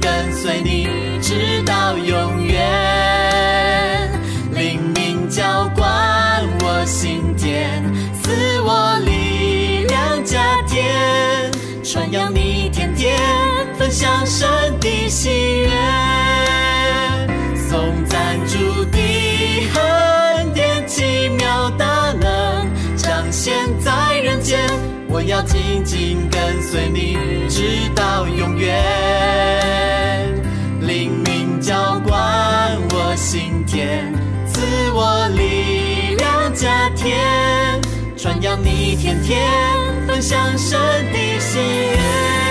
[0.00, 0.88] 跟随你，
[1.20, 4.10] 直到永远。
[4.52, 7.82] 灵明浇灌我心田，
[8.22, 11.50] 赐我力量加添，
[11.84, 13.18] 传扬你天天
[13.78, 14.48] 分享神
[14.80, 15.30] 的喜
[15.62, 15.70] 悦，
[25.20, 27.14] 我要紧紧跟随你，
[27.46, 30.32] 直到永远。
[30.80, 34.14] 灵明浇灌我心田，
[34.46, 37.18] 赐我力量加添，
[38.16, 39.38] 传扬你天天
[40.06, 40.78] 分享神
[41.12, 42.49] 的喜悦。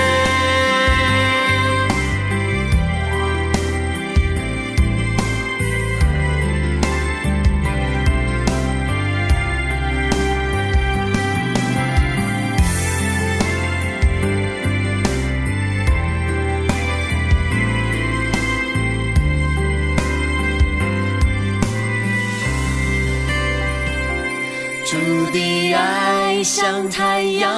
[26.52, 27.52] 像太阳，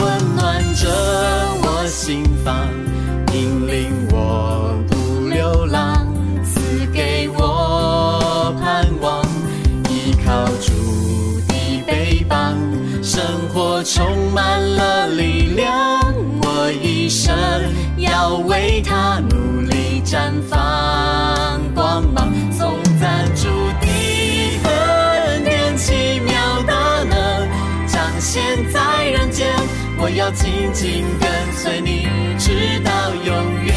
[0.00, 0.86] 温暖着
[1.62, 2.68] 我心房，
[3.32, 6.06] 引领我不流浪，
[6.44, 6.60] 赐
[6.92, 9.24] 给我盼望，
[9.88, 12.54] 依靠主的背膀，
[13.02, 15.98] 生活充满了力量，
[16.42, 17.34] 我一生
[17.96, 20.58] 要为他努力绽放
[21.74, 22.28] 光芒，
[30.08, 33.74] 我要紧紧跟随你，直到永远。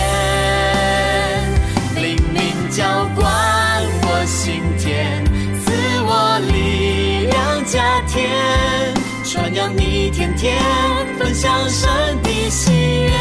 [1.97, 2.85] 灵命浇
[3.17, 3.27] 灌
[4.03, 5.25] 我心田，
[5.59, 5.73] 赐
[6.05, 8.31] 我力量加添，
[9.25, 10.57] 传扬你天天
[11.19, 11.89] 分享神
[12.23, 12.71] 的喜
[13.03, 13.11] 悦。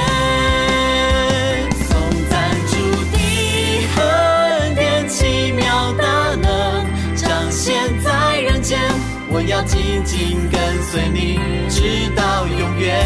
[9.32, 11.38] 我要紧紧跟随你，
[11.68, 13.04] 直到永远。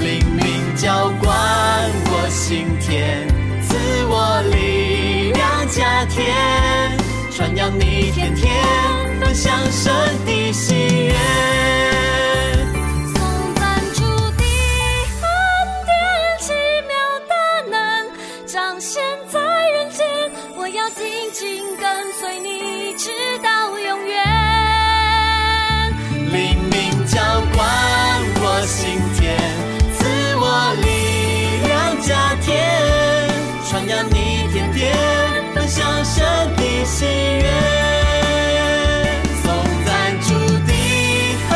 [0.00, 1.30] 灵命浇灌
[2.06, 3.28] 我心田，
[3.62, 6.34] 赐我力量加添，
[7.30, 8.50] 传扬你天天
[9.20, 9.92] 分享神
[10.24, 11.03] 的心
[36.94, 37.44] 喜悦，
[39.42, 39.46] 纵
[39.84, 40.28] 然注
[40.64, 40.72] 定
[41.50, 41.52] 横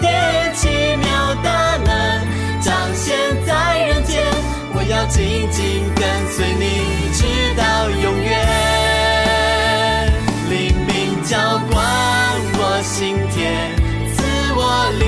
[0.00, 0.10] 跌，
[0.56, 1.88] 奇妙大能
[2.60, 3.14] 彰显
[3.46, 4.24] 在人间。
[4.74, 6.64] 我要紧紧跟随你，
[7.14, 7.22] 直
[7.56, 8.32] 到永远。
[10.50, 10.52] 灵
[10.84, 10.90] 明
[11.22, 11.38] 浇
[11.70, 11.72] 灌
[12.58, 13.38] 我心田，
[14.16, 14.18] 赐
[14.56, 14.60] 我
[14.98, 15.04] 力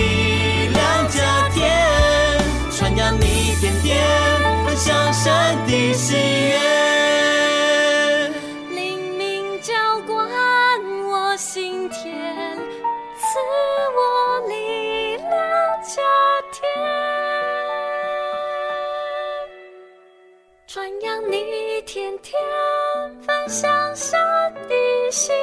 [0.72, 0.78] 量
[1.10, 1.18] 加
[1.52, 1.58] 添，
[2.70, 3.98] 传扬你点点
[4.64, 5.84] 奔向山顶。
[25.14, 25.37] 的喜悦。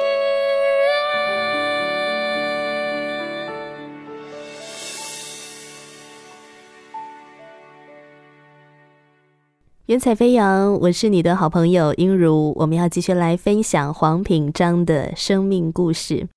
[9.86, 12.52] 云彩飞扬，我是你的好朋友英如。
[12.56, 16.28] 我们要继续来分享黄品章的生命故事。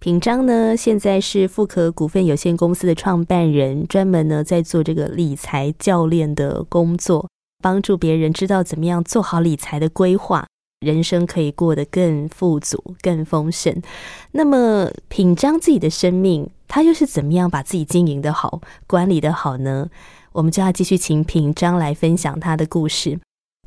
[0.00, 7.28] 品章呢，现在是富可股份有限公司的创办人，专门呢在做这个理财教练的工作，
[7.62, 10.46] 帮助别人知道怎么样做好理财的规划，
[10.80, 13.74] 人生可以过得更富足、更丰盛。
[14.32, 19.88] 那么，品章自己的生命，他又是怎么样把自己经营的好、管理的好呢？
[20.32, 23.18] 我们就要继续请品章来分享他的故事。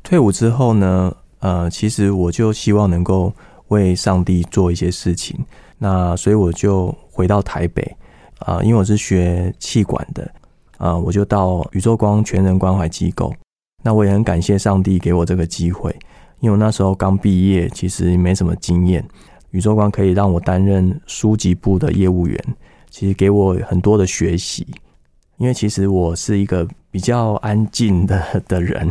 [0.02, 3.32] 退伍之后呢，呃，其实我就希望能够
[3.68, 5.38] 为上帝做一些事情，
[5.78, 7.96] 那所以我就回到台北
[8.38, 10.28] 啊、因为我是学气管的
[10.78, 13.32] 啊、我就到宇宙光全人关怀机构。
[13.84, 15.94] 那我也很感谢上帝给我这个机会，
[16.42, 19.02] 因为我那时候刚毕业，其实没什么经验。
[19.52, 22.44] 宇宙光可以让我担任书籍部的业务员，
[22.90, 24.66] 其实给我很多的学习。
[25.38, 28.90] 因为其实我是一个比较安静的的人，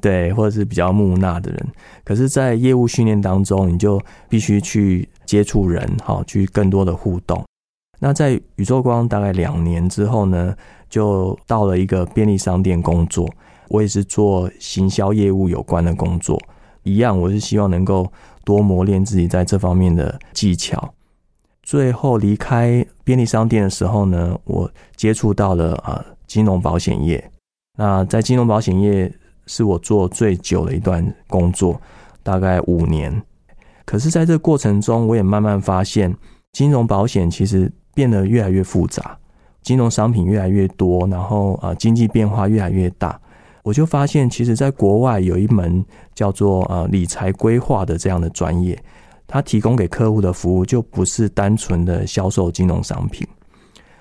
[0.00, 1.66] 对，或者是比较木讷的人。
[2.04, 7.44] 可是，在业务训练当中，你就必须去接触人，好去更多的互动。
[7.98, 10.54] 那在宇宙光大概两年之后呢，
[10.88, 13.28] 就到了一个便利商店工作，
[13.68, 16.40] 我也是做行销业务有关的工作，
[16.82, 18.10] 一样我是希望能够
[18.44, 20.92] 多磨练自己在这方面的技巧。
[21.62, 27.30] 最后离开便利商店的时候呢，我接触到了啊金融保险业。
[27.78, 29.12] 那在金融保险业
[29.46, 31.80] 是我做最久的一段工作，
[32.22, 33.22] 大概五年。
[33.84, 36.14] 可是，在这过程中，我也慢慢发现，
[36.52, 39.18] 金融保险其实变得越来越复杂，
[39.62, 43.20] 金融商品越来越多，然后啊，经济变化越来越大。
[43.62, 48.76] 我就发现，其实在国外有一门叫做呃理财规划的这样的专业，
[49.26, 53.26] 它提供给客户的服务就不是单纯的销售金融商品。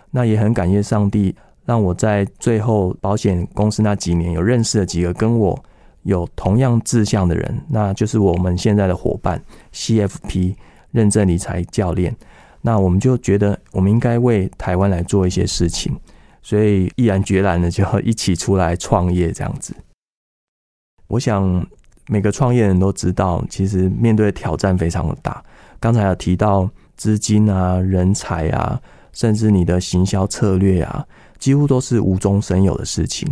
[0.10, 1.36] 那也很感谢上帝。
[1.64, 5.58] 让我在最后保险公司那几年有认识了几个跟我
[6.02, 10.56] 有同样志向的人，那就是我们现在的伙伴 CFP
[10.90, 12.14] 认证理财教练。
[12.62, 15.96] 那我们就觉得我们应该为台湾来做一些事情，
[16.42, 19.76] 所以毅然决然的就一起出来创业这样子。
[21.08, 21.66] 我想
[22.08, 25.44] 每个创业人都知道，其实面对挑战非常的大。
[25.80, 28.82] 刚才有提到资金啊、人才啊，
[29.14, 31.06] 甚至你的行销策略啊。
[31.38, 33.28] 几乎都是无中生有的事情。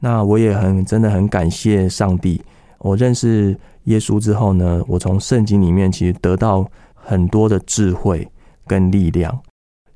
[0.00, 2.42] 那我也很真的很感谢上帝。
[2.76, 8.30] 我认识耶稣之后呢，我从圣经里面其实得到很多的智慧
[8.66, 9.40] 跟力量。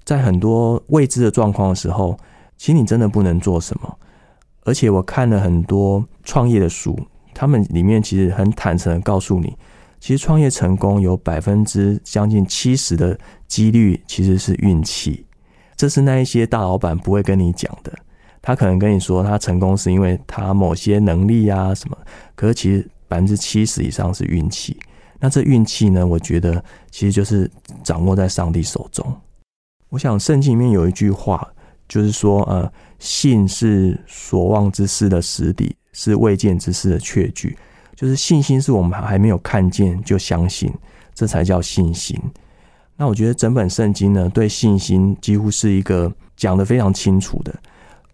[0.03, 2.19] 在很多未知的状况的时候，
[2.63, 3.99] 其实你真的不能做什么。
[4.63, 6.97] 而且我看了很多创业的书，
[7.35, 9.57] 他们里面其实很坦诚的告诉你，
[9.99, 15.27] 其实创业成功有百分之将近七十的几率其实是运气。
[15.75, 17.93] 这是那一些大老板不会跟你讲的，
[18.41, 21.99] 他可能跟你说他成功是因为他某些能力啊什么，
[22.37, 24.79] 可是其实百分之七十以上是运气。
[25.19, 26.07] 那这运气呢？
[26.07, 27.51] 我觉得其实就是
[27.83, 29.05] 掌握在上帝手中。
[29.89, 31.45] 我想圣经里面有一句话，
[31.93, 37.55] 就是说，呃，信是所望之事的实底，是未见之事的确据。
[37.95, 40.73] 就是信心是我们还没有看见就相信，
[41.15, 42.19] 这才叫信心。
[42.97, 47.55] 那我觉得整本圣经呢，对信心几乎是一个讲的非常清楚的。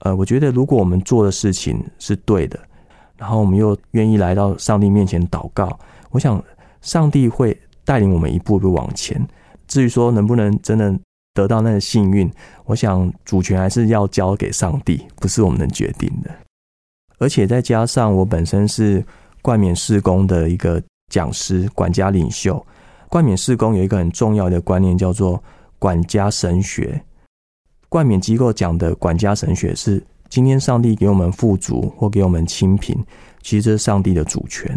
[0.01, 2.59] 呃，我觉得如果我们做的事情是对的，
[3.17, 5.79] 然后我们又愿意来到上帝面前祷告，
[6.11, 6.45] 我想
[6.83, 9.25] 上帝会带领我们一步一步往前。
[9.69, 10.99] 至于说能不能真的
[11.39, 12.29] 得到那个幸运，
[12.65, 16.35] 我想主权还是要交给上帝，不是我们能决定的。
[17.19, 19.05] 而且再加上我本身是
[19.41, 22.65] 冠冕事工的一个讲师、管家、领袖。
[23.09, 25.41] 冠冕事工有一个很重要的观念，叫做
[25.79, 27.01] 管家神学。
[27.89, 32.99] 冠冕机构讲的管家神学是，今天上帝给我们富足或给我们清贫，
[33.43, 34.77] 其实这是上帝的主权。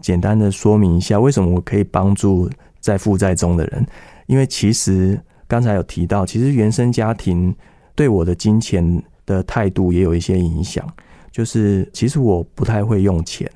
[0.00, 2.48] 简单的说明一下，为什么我可以帮助
[2.80, 3.86] 在负债中的人？
[4.26, 5.18] 因为其实
[5.48, 7.52] 刚才有提到，其实原生家庭
[7.96, 10.86] 对我的金钱的态度也有一些影响。
[11.32, 13.50] 就是其实我不太会用钱，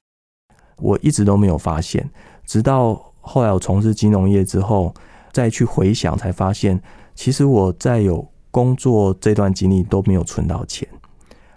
[0.78, 2.10] 我一直都没有发现，
[2.44, 3.00] 直到。
[3.24, 4.92] 后来我从事金融业之后，
[5.30, 6.82] 再去回想，才发现，
[7.14, 10.88] 其实我在有工作这段经历都没有存到钱。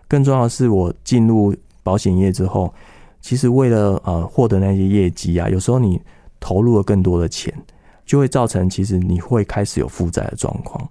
[0.08, 2.72] 更重要的是，我进入保险业之后，
[3.20, 6.00] 其实为了呃获得那些业绩啊，有时候你
[6.40, 7.52] 投入了更多的钱，
[8.06, 10.88] 就会造成其实你会开始有负债的状况。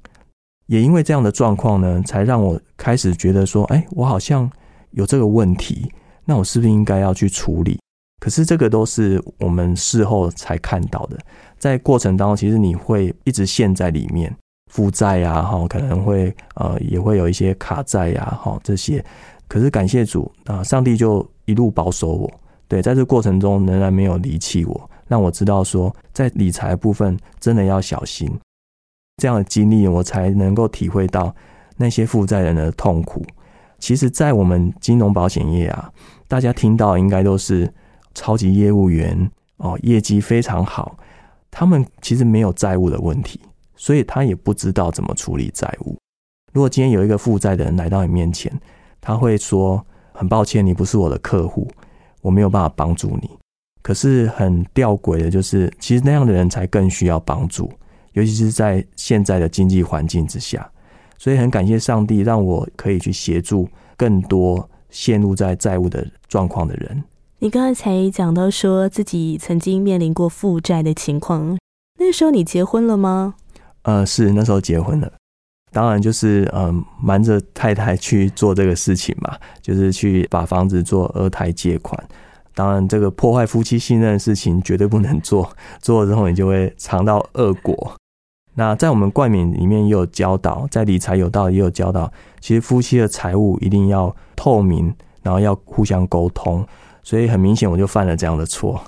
[0.66, 4.50] 也因为这样的状况呢，才让我开始觉得说，哎，我好像
[4.92, 5.92] 有这个问题，
[6.24, 7.78] 那我是不是应该要去处理？
[8.20, 11.18] 可是这个都是我们事后才看到的，
[11.58, 14.34] 在过程当中，其实你会一直陷在里面，
[14.72, 19.04] 负债呀，哈，可能会呃也会有一些卡债呀，哈，这些。
[19.46, 22.30] 可是感谢主啊，上帝就一路保守我，
[22.66, 28.30] 对，在这过程中仍然没有离弃我，让我知道说，在理财部分真的要小心。
[29.16, 31.34] 这样的经历，我才能够体会到
[31.76, 33.24] 那些负债人的痛苦。
[33.78, 35.90] 其实，在我们金融保险业啊，
[36.28, 37.72] 大家听到应该都是。
[38.16, 40.96] 超级业务员哦，业绩非常好，
[41.50, 43.40] 他们其实没有债务的问题，
[43.74, 45.98] 所以他也不知道怎么处理债务。
[46.52, 48.52] 如果今天有一个负债的人来到你面前，
[49.00, 49.84] 他会说
[50.14, 51.68] ：“很抱歉，你不是我的客户，
[52.22, 53.28] 我没有办法帮助你。”
[53.84, 57.70] 可是很吊诡的就是，其实那样的人才更需要帮助，
[58.14, 60.66] 尤其是在现在的经济环境之下。
[61.18, 67.04] 所以很感谢上帝，让我可以去协助更多陷入在债务的状况的人。
[67.40, 71.58] 你刚才讲到说自己曾经面临过负债的情况，
[71.98, 73.34] 那时候你结婚了吗？
[73.82, 75.12] 呃，是那时候结婚了，
[75.72, 82.02] 当然就是嗯瞒着太太去做这个事情嘛，就是去把房子做二胎借款。
[82.54, 85.50] 当然，这个破坏夫妻信任的事情绝对不能做，
[85.82, 87.94] 做了之后你就会尝到恶果。
[88.54, 96.64] 那在我们冠冕里面也有教导，在理财有道也有教导，其实夫妻的财务一定要透明，然后要互相沟通。
[97.02, 98.80] 所以很明显，我就犯了这样的错。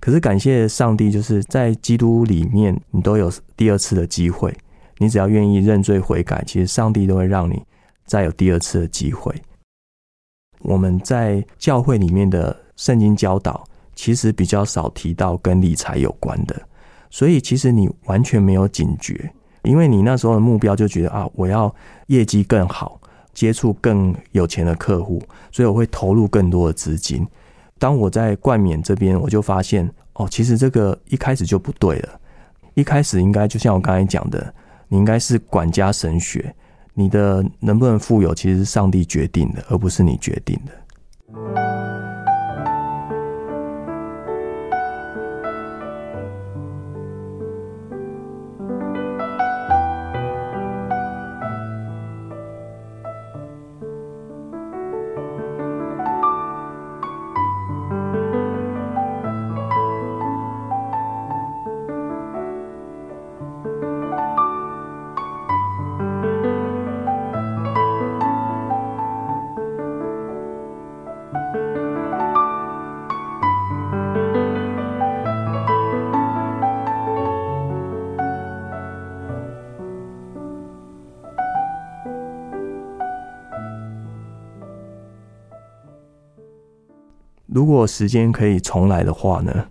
[0.00, 4.54] 可是感谢上帝，就是在基督里面，你都有第二次的机会。
[4.98, 7.62] 你只要愿意认罪悔改，其实上帝都会让你
[8.06, 9.34] 再有第二次的机会。
[10.60, 13.64] 我们在教会里面的圣经教导，
[13.94, 16.60] 其实比较少提到跟理财有关的。
[17.10, 21.72] 所以其实你完全没有警觉，因为你那时候的目标就觉得啊，我要
[22.08, 23.00] 业绩更好，
[23.32, 25.22] 接触更有钱的客户，
[25.52, 27.26] 所以我会投入更多的资金。
[27.78, 32.20] 当我在冠冕这边，我就发现哦，其实这个一开始就不对了。
[32.74, 34.52] 一开始应该就像我刚才讲的，
[34.88, 36.52] 你应该是管家神学，
[36.92, 41.83] 你的能不能富有，其实是上帝决定的，而不是你决定的。
[87.86, 89.64] 时间可以重来的话呢？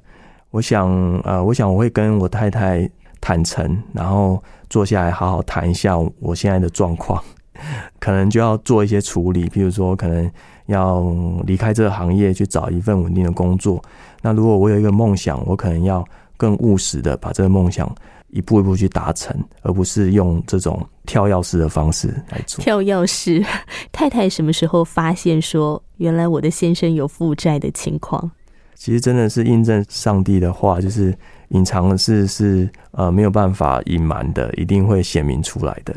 [0.51, 0.89] 我想，
[1.23, 2.89] 呃，我想我会跟我太太
[3.19, 7.21] 坦诚，然后坐下来好好谈一下我现在的状况，
[7.99, 10.31] 可能就要做一些处理，譬如说，可能
[10.67, 11.03] 要
[11.45, 13.81] 离开这个行业去找一份稳定的工作。
[14.21, 16.05] 那如果我有一个梦想，我可能要
[16.37, 17.89] 更务实的把这个梦想。
[18.33, 22.63] 一步一步去达成，而不是用这种跳钥匙的方式来做。
[22.63, 23.45] 跳钥匙，
[23.91, 28.31] 太太什么时候发现说，原来我的先生有负债的情况？
[28.75, 31.15] 其实真的是印证上帝的话，就是
[31.49, 35.95] 隐藏的事是呃没有办法隐瞒的，一定会显明出来的。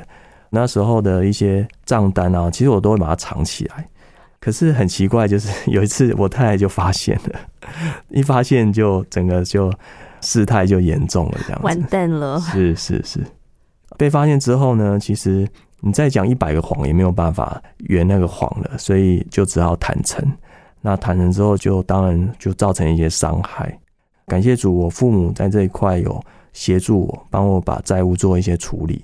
[0.51, 3.89] 那时候的一些账单啊，其实我都会把它藏起来。
[4.39, 7.41] 可是很奇怪，就是有一次我太太就发现了，
[8.11, 9.73] 一发现就整个就。
[10.27, 12.41] 事态就严重了，这样完蛋了。
[12.41, 13.21] 是是是，
[13.97, 15.47] 被发现之后呢，其实
[15.81, 20.21] 你再讲一百个谎也没有办法圆那个谎了，所以就只好坦诚。
[20.81, 23.79] 那坦诚之后，就当然就造成一些伤害。
[24.27, 26.21] 感谢主，我父母在这一块有
[26.53, 29.01] 协助我，帮我把债务做一些处理，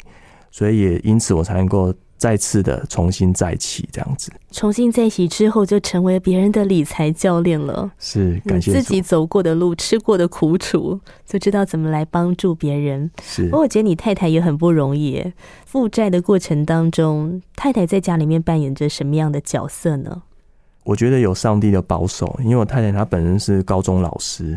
[0.51, 1.95] 所以也因此我才能够。
[2.23, 4.31] 再次的重新再起，这样子。
[4.53, 7.91] 重新再起之后，就成为别人的理财教练了。
[7.99, 13.11] 是，感谢自己走过的路，吃过的苦楚，就知道怎么来帮助别人。
[13.25, 15.21] 是，我觉得你太太也很不容易。
[15.67, 20.23] 负债的过程当中，太太在家里面扮演着什么样的角色呢？
[20.85, 24.57] 我觉得有上帝的保守，因为我太太她本身是高中老师，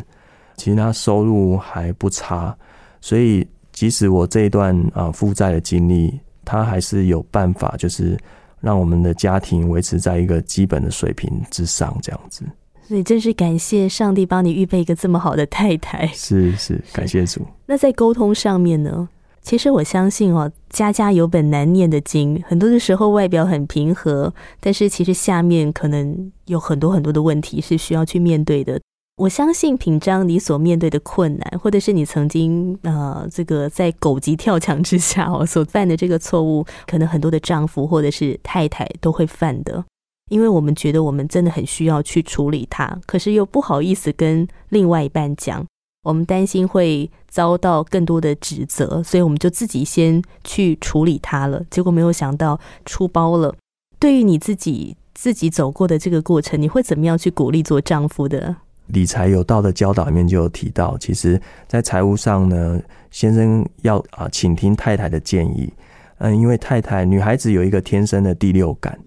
[0.55, 2.55] 其实她收入还不差，
[3.01, 6.19] 所以即使我这一段啊负债的经历。
[6.45, 8.17] 他还是有办法，就是
[8.61, 12.45] 让我们的家庭维持在一个基本的水平之上，这样子。
[12.87, 16.05] 所以真是感谢上帝帮你预备一个这么好的太太。
[16.07, 17.41] 是是，感谢主。
[17.65, 19.09] 那在沟通上面呢？
[19.41, 28.79] 其实我相信哦，家家有本难念的经，很多的时候外表很平和，但是其实下面可能有很多很多的问题是需要去面对的。
[29.17, 39.83] 我相信品章，你所面对的困难，或者是你曾经呃，这个在狗急跳墙之下哦所犯的这个错误，可能很多的丈夫或者是太太都会犯的。
[40.29, 45.65] 因为我们觉得我们真的很需要去处理它，可是又不好意思跟另外一半讲，
[46.03, 51.63] 我们担心会遭到更多的指责，所以我们就自己先去处理它了。
[51.69, 53.55] 结果没有想到出包了。
[53.97, 58.57] 对于你自己自己走过的这个过程，你会怎么样去鼓励做丈夫的？
[58.87, 62.79] 理财有道的教导里面就有提到，其实，在财务上呢，
[63.09, 65.73] 先生要啊请听太太的建议。
[66.19, 68.97] 嗯，因为太太女孩子有一个天生的第六感，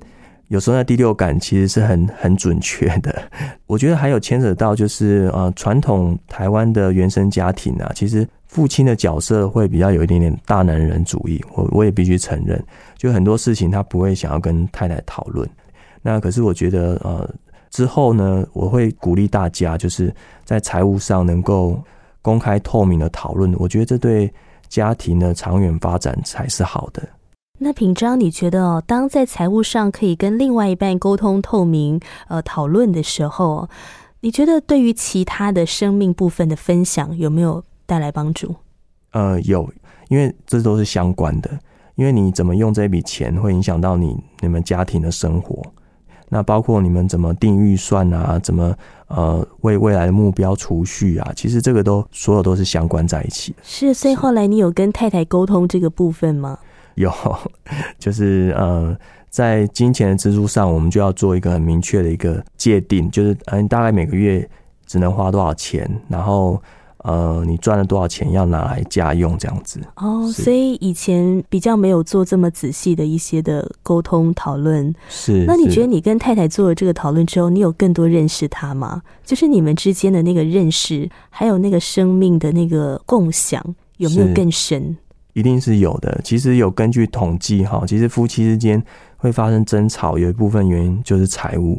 [0.49, 3.23] 有时候那第六感其实是很很准确的。
[3.67, 11.43] 我觉得还有牵扯到就是啊，传统台湾的原生家庭啊，其实父亲的角色会比较有一点点大男人主义。
[11.55, 12.63] 我我也必须承认，
[12.97, 15.49] 就很多事情他不会想要跟太太讨论。
[16.03, 17.29] 那可是我觉得呃。
[17.71, 20.15] 之后呢，我会鼓励大家，就是
[20.45, 21.83] 在财务上能够
[22.23, 23.55] 公开透明的讨论。
[23.59, 24.33] 我觉得这对
[24.69, 27.09] 家庭的长远发展才是好的。
[27.59, 33.69] 那平章，你觉得哦，当在财务上可以跟另外一半沟通透明、呃讨论的时候，
[34.21, 38.55] 你觉得对于其他的生命部分的分享有没有带来帮助？
[39.11, 39.69] 呃，有，
[40.09, 41.51] 因为这都是相关的。
[41.97, 45.61] 因为你怎么用这笔钱，会影响到你你们家庭的生活。
[46.29, 48.75] 那包括你们怎么定预算啊，怎么
[49.07, 53.59] 呃为未来的目标储蓄啊，其实这个都所有都是相关在一起的。
[53.63, 56.59] 是，所以后来你有跟太太沟通这个部分吗？
[56.95, 57.13] 有，
[57.99, 58.97] 就是呃，
[59.31, 64.49] 在金钱的支出上，我们就要做一个很明确的一个界定，就是嗯，大概每个月
[64.87, 66.61] 只能花多少钱，然后。
[67.05, 74.93] 呃，你赚了多少钱要拿来家用这样子哦，所以以前比较没有做这么仔细的一些的沟通讨论。
[75.09, 79.01] 是，那你觉得你跟太太做了这个讨论之后，你有更多认识他吗？
[79.25, 83.65] 就是你们之间的那个认识，还有那个生命的那个共享，
[83.99, 84.97] 有没有更深？
[85.35, 86.21] 一定是有的。
[86.25, 88.83] 其实有根据统计哈，其实夫妻之间
[89.17, 91.79] 会发生争吵，有一部分原因就是财务。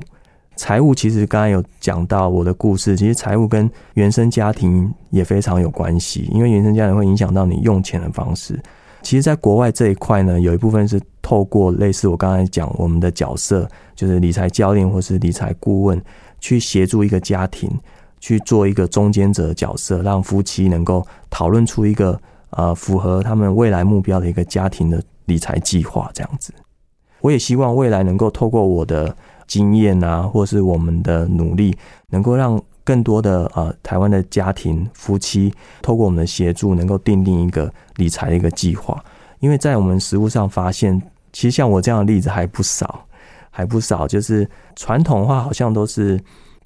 [0.60, 8.62] 财务其实刚才有讲到我的故事，其实财务跟原生家庭也非常有关系，因为原生家庭会影响到你用钱的方式。
[9.02, 16.00] 其实，在国外这一块呢，有一部分是透过类似我刚才讲我们的角色，就是理财教练或是理财顾问，
[16.42, 17.72] 去协助一个家庭
[18.20, 26.12] 去做一个中间者的角色，让夫妻能够讨论出一个呃符合他们未来目标的一个家庭的理财计划。
[26.14, 26.54] 这样子，
[27.22, 29.16] 我也希望未来能够透过我的。
[29.50, 31.76] 经验啊，或是我们的努力，
[32.12, 39.04] 能够让更多的呃台湾的家庭夫妻，透过我们的协助，能够订定一个理财的一个计划。
[39.40, 41.02] 因为在我们实物上发现，
[41.34, 43.04] 其实像我这样的例子还不少，
[43.50, 44.08] 还不少。
[44.08, 46.20] 就是传统话好像都是，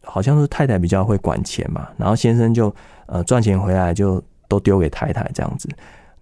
[0.04, 2.74] 好像是太太比较会管钱嘛，然后先生就
[3.06, 5.70] 呃赚钱回来就都丢给太太这样子。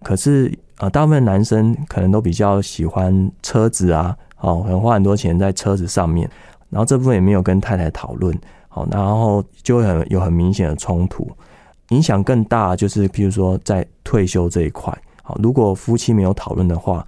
[0.02, 6.28] 可是呃，大部分男生可能都比较喜欢车子啊，哦，可能花很多钱在车子上面。
[6.72, 8.34] 然后这部分也没有跟太太讨论，
[8.66, 11.30] 好，然后就会很有很明显的冲突，
[11.90, 14.90] 影响更大就是，譬如说在退休这一块，
[15.22, 17.06] 好，如果夫妻没有讨论的话，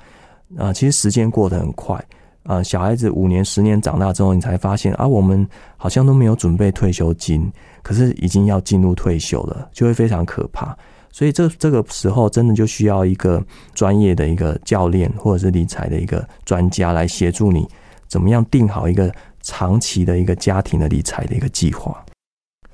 [0.59, 1.99] 啊，其实时间过得很快，
[2.43, 5.49] 啊，小孩子五年、十年长大之后，你才发现啊，我们
[5.79, 7.51] 好像都没有准备退休金，
[7.83, 10.77] 可是已经要进入退休了，就会非常可怕。
[11.11, 13.43] 所以这这个时候真的就需要一个
[13.73, 17.67] 专业的一个教练或者是理财的一个专家来协助你，
[18.09, 19.11] 怎么样定好一个。
[19.45, 22.03] 长期的一个家庭的理财的一个计划，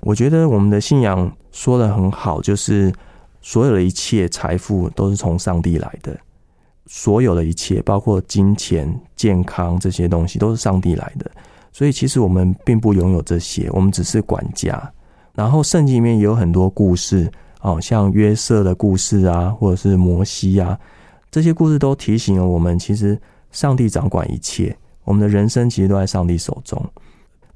[0.02, 2.92] 我觉得我们的信仰说的很好，就是
[3.42, 6.16] 所有的一切财富都是从上帝来的，
[6.86, 11.28] 所有的一切，包括金钱、健康这些东西，都是上帝来的。
[11.72, 14.92] 所以其实我们并不拥有这些，我们只是管家。
[15.34, 17.28] 然后圣经里面也有很多故事，
[17.62, 20.78] 哦，像约瑟的故事啊，或者是摩西啊，
[21.32, 24.76] 这些故事都提醒了我们，其实上帝掌管一切。
[25.04, 26.82] 我们的人生其实都在上帝手中。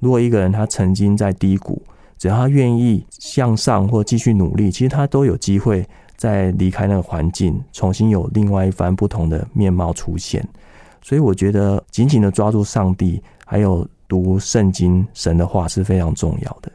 [0.00, 1.82] 如果一个人他曾经在低谷，
[2.18, 5.86] 只要他愿意向上或继续努力，其实他都有机会
[6.16, 10.46] 在离开那个环境，重新有另外一番不同的面貌出现。
[11.00, 16.70] 所以我觉得紧紧的抓住上帝，还有读圣经神的话是非常重要的。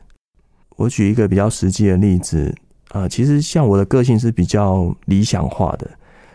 [0.75, 2.55] 我举一个比较实际的例子，
[2.91, 5.89] 呃，其实像我的个性是比较理想化的，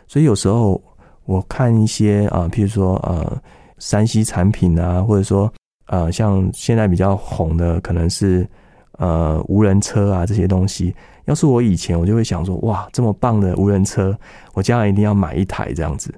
[0.06, 0.80] 所以有时候
[1.24, 3.42] 我看一些啊，譬如说呃。
[3.84, 5.52] 山西产品啊，或者说
[5.88, 8.48] 呃，像现在比较红的，可能是
[8.92, 10.94] 呃无人车啊这些东西。
[11.26, 14.18] 要是我以前，我就会想说，哇，这么棒的无人车，
[14.54, 16.10] 我将来一定要买一台这样子。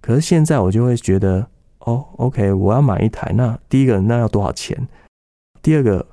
[0.00, 1.46] 可是现在我就会觉得，
[1.80, 4.74] 哦，OK，我要买一台，那第一个那要多少钱？
[5.60, 6.06] 第二个，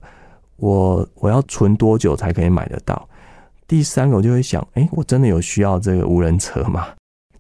[0.57, 3.07] 我我要存多久才可以买得到？
[3.65, 6.87] 第三个，我就会想，哎，我真的有需要这个无人车吗？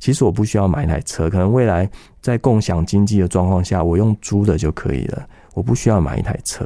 [0.01, 1.87] 其实我不需要买一台车，可能未来
[2.21, 5.25] 在共享经济的状况下，我用租的就可以了。
[5.53, 6.65] 我不需要买一台车。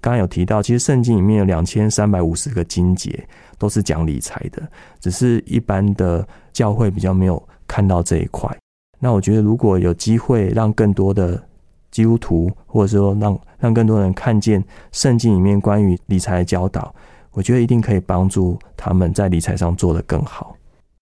[0.00, 4.66] 刚刚有提到，其实圣经里面有两千三百五十个经节都是讲理财的，
[4.98, 8.50] 只是一般的教会比较没有看到这一块。
[8.98, 11.40] 那我觉得，如果有机会让更多的
[11.90, 16.92] 基督徒，或者说让让更多人看见圣经里面关于理财的教导，
[17.32, 20.56] 我觉得一定可以帮助他们在理财上做得更好。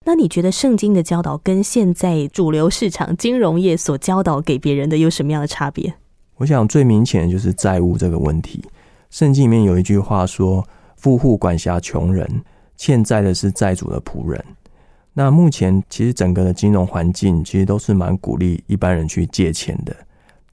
[0.07, 5.93] 那你觉得圣经的教导跟现在主流市场金融业所教导给别人的有什么样的差别？
[6.37, 8.65] 我想最明显的就是债务这个问题。
[9.11, 12.43] 圣经里面有一句话说：“富户管辖穷人，
[12.79, 14.43] 欠债的是债主的仆人。”
[15.13, 19.95] 那目前其实整个的金融环境其实都是蛮鼓励一般人去借钱的，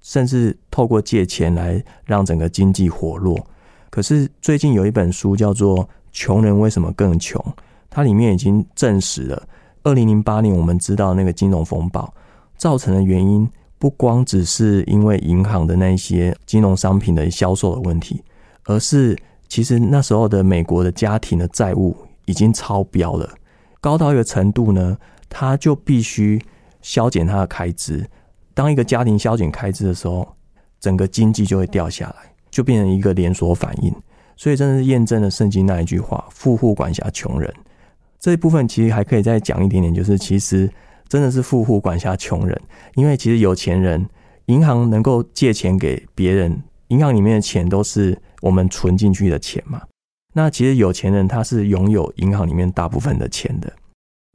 [0.02, 3.40] 甚至透过借钱来让整个经济活络。
[3.90, 5.78] 可是最近有一本书叫做
[6.12, 7.42] 《穷人为什么更穷》。
[7.98, 9.48] 它里面已经证实了，
[9.82, 12.14] 二零零八年我们知道那个金融风暴
[12.56, 18.24] 造成的原因，不光只是因为银行的那些金融商品的销售的问题，
[18.66, 19.18] 而是
[19.48, 23.28] 其实那时候的美国的家庭的债务已经超标了，
[23.82, 24.96] 高到一个程度呢，
[25.28, 26.40] 他就必须
[26.84, 28.08] 削减他的开支。
[28.54, 30.28] 当一个家庭削减开支的时候，
[30.80, 33.92] 整个经济就会掉下来，就变成一个连锁反应。
[34.36, 37.52] 所以真的是验证了圣经那一句话：“富户管辖穷人。”
[38.20, 40.70] 这一部分其实还可以再讲一点点，就是其实
[41.08, 42.60] 真的是富户管辖穷人，
[42.96, 44.10] 因为其实有钱人
[44.48, 49.82] 银行能够借钱给别人，银行里面的钱都是我们存进去的钱嘛。
[50.34, 53.72] 那其实有钱人他是拥有银行里面大部分的钱的。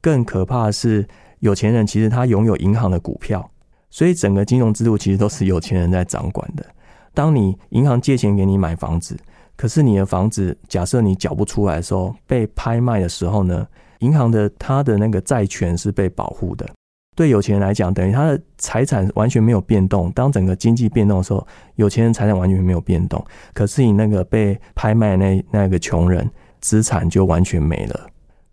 [0.01, 1.07] 更可怕的是，
[1.39, 3.51] 有钱人其实他拥有银行的股票，
[3.89, 6.65] 所以整个金融制度其实都是有钱人在掌管的。
[7.13, 9.17] 当你银行借钱给你买房子。
[9.63, 13.65] 可是你的房子，假设你缴不出来的时候，被拍卖的时候呢？
[13.99, 16.69] 银行的他的那个债权是被保护的。
[17.15, 20.11] 对有钱人来讲，等于他的财产完全没有变动。
[20.11, 23.25] 当整个经济变动的时候，有钱人财产完全没有变动。
[23.53, 28.07] 可是你那个被拍卖那那个穷人，资产就完全没了。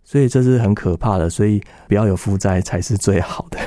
[0.05, 1.29] 所以这是很可怕的。
[1.29, 3.59] 所以不要有负债才是最好的。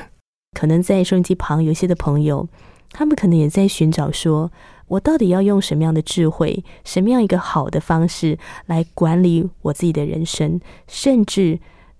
[0.59, 2.49] 可能在收音机旁有些的朋友，
[2.90, 4.51] 他们可能也在寻找说。
[4.87, 10.61] 我到底要用什么样的智慧，什么样一个好的方式来管理我自己的人生？
[10.87, 11.59] 甚至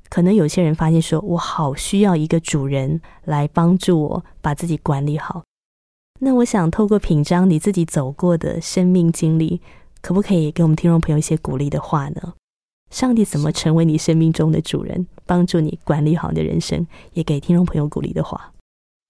[0.09, 5.43] 可能有些人发现说，我好需要一个主人来帮助我把自己管理好。
[6.21, 9.61] 那我想透过品章你自己走过的生命经历，
[10.01, 12.35] 可不可以给我们听众朋友一些鼓励的话呢？
[12.91, 16.87] 上帝怎么成为你生命中的主人，帮助你管理好你的人生？
[17.15, 18.53] 也给听众朋友鼓励的话。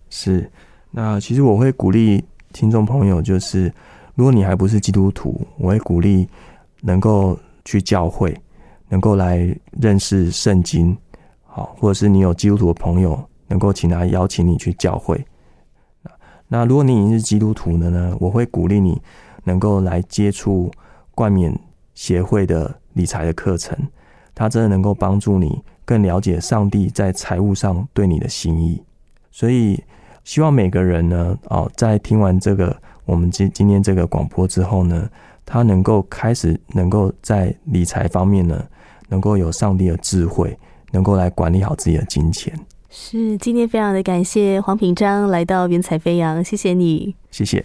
[0.08, 0.50] 是，
[0.92, 2.24] 那其实我会鼓励。
[2.54, 3.70] 听众朋友，就是
[4.14, 6.26] 如果你还不是基督徒，我会鼓励
[6.82, 8.32] 能够去教会，
[8.88, 10.96] 能够来认识圣经，
[11.42, 15.22] 好，或者是你有基督徒的朋友，能够请他邀请你去教会。
[16.46, 19.02] 那如果你已经是基督徒的呢，我会鼓励你
[19.42, 20.70] 能够来接触
[21.12, 21.52] 冠冕
[21.94, 23.76] 协会的理财的课程，
[24.32, 28.80] 它真的能够帮助你更了解上帝在财务上对你的心意，
[29.32, 29.82] 所以。
[30.24, 35.08] 希望每个人呢，哦，在听完这个我们今今天这个广播之后呢，
[35.44, 38.64] 他能够开始能够在理财方面呢，
[39.08, 40.58] 能够有上帝的智慧，
[40.92, 42.58] 能够来管理好自己的金钱。
[42.88, 47.64] 是，今天非常的感谢黄品章来到云彩飞扬，谢谢你，谢谢。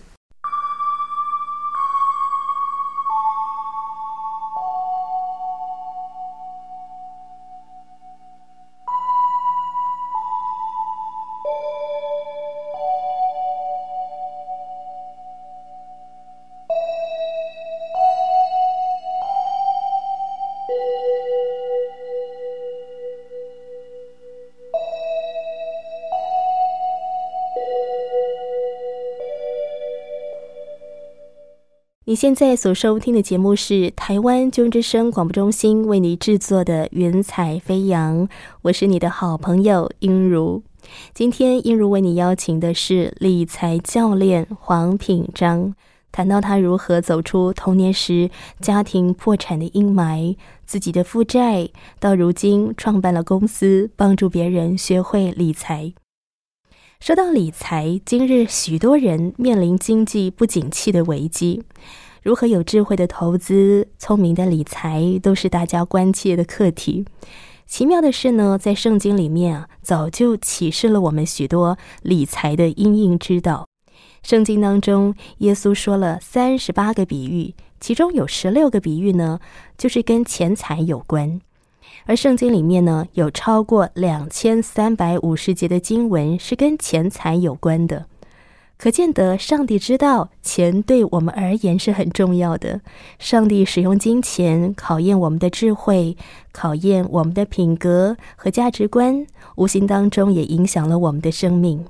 [32.09, 38.27] 你现在所收听的节目是台湾救之声广播中心为你制作的《云彩飞扬》，
[38.63, 40.63] 我是你的好朋友英如。
[41.13, 45.75] 今天英如为你邀请的是理财教练黄品章，
[46.11, 50.35] 谈到他如何走出童年时家庭破产的阴霾，
[50.65, 55.93] 自己的负债，到如今创办了公司，帮助别人学会理财。
[56.99, 61.63] 说到理财，今日许多人面临经济不景气的危机，
[62.21, 67.05] 如何有智慧的投资、聪明的理财，都是大家关切的课题。
[67.65, 73.65] 奇妙的是呢，在圣经里面啊，早就启示了我们许多理财的应应之道。
[74.21, 79.39] 圣经当中，耶稣说了三十八个比喻，其中有十六个比喻呢，
[79.77, 81.39] 就是跟钱财有关。
[82.09, 88.07] 而圣经里面呢，有超过两千三百五十节的经文是跟钱财有关的，
[88.79, 92.81] 可见得上帝知道钱对我们而言是很重要的。
[93.19, 96.17] 上帝使用金钱考验我们的智慧，
[96.51, 101.85] 考验我们的品格和价值观，无形当中也影响了我们的生命。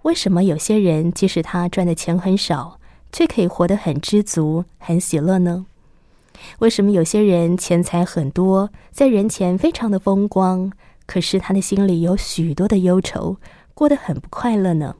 [0.00, 2.78] 为什么有些人即使他赚的钱很少，
[3.12, 5.66] 却可以活得很知足、很喜乐呢？
[6.60, 10.72] 为什么有些人钱财很多，在人前非常的风光，
[11.06, 13.36] 可是他的心里有许多的忧愁，
[13.74, 14.96] 过得很不快乐呢？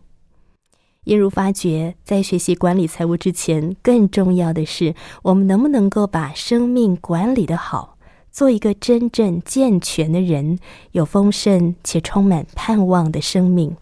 [1.05, 7.97] 因如发觉，在学习管理财务之前，更重要的是，我们能不能够把生命管理的好，
[8.31, 10.59] 做一个真正健全的人，
[10.93, 13.77] 有丰盛且充满盼望的生命。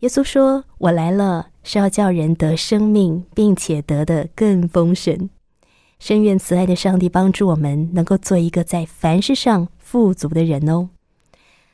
[0.00, 5.30] 耶稣说：“我来了，是要叫人得生命，并且得的更丰盛。”
[6.06, 10.88] 深愿慈爱的上帝帮助我们，能够做一个在凡事上富足的人哦。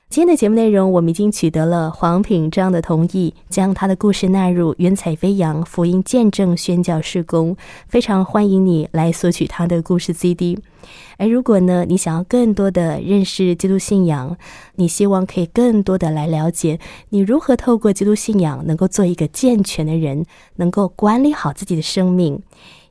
[0.09, 7.55] 今天的节目内容，我们已经取得了黄品章的同意，将他的故事纳入云彩飞扬福音见证宣教事工。
[7.89, 10.59] 非常欢迎你来索取他的故事 CD。
[11.19, 14.39] 而如果呢，你想要更多的认识基督信仰，
[14.77, 16.81] 你希望可以更多的来了解
[17.11, 20.25] 你如何透过基督信仰能够做一个健全的人，
[20.57, 22.41] 能够管理好自己的生命。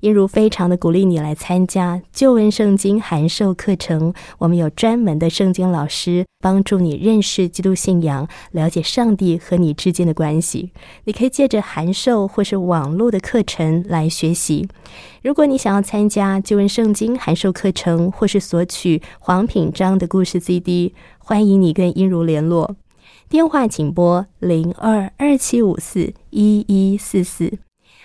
[0.01, 10.71] 因如非常的鼓励你来参加旧文圣经函授课程，我们有专门的圣经老师帮助你认识基督信仰，了解上帝和你之间的关系。
[11.03, 14.67] 你可以借着函授或是网络的课程来学习。
[15.21, 22.75] 如果你想要参加旧文圣经函授课程，或是索取黄品章的故事 CD，欢迎你跟英如联络。
[23.29, 27.59] 电话请拨零二二七五四一一四四。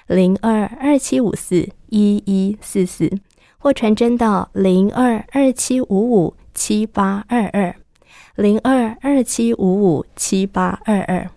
[0.07, 3.11] 零二二七五四一一四四，
[3.59, 7.75] 或传真到零二二七五五七八二二，
[8.35, 11.31] 零二二七五五七八二二。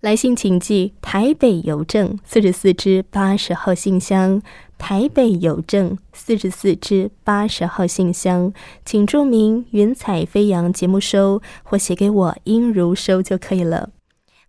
[0.00, 4.40] 来信请寄台北邮政四十四支八十号信箱，
[4.78, 8.52] 台北邮政四十四支八十号信箱，
[8.84, 13.90] 请注明“云彩飞扬”节目收，或写给我“音如收”就可以了。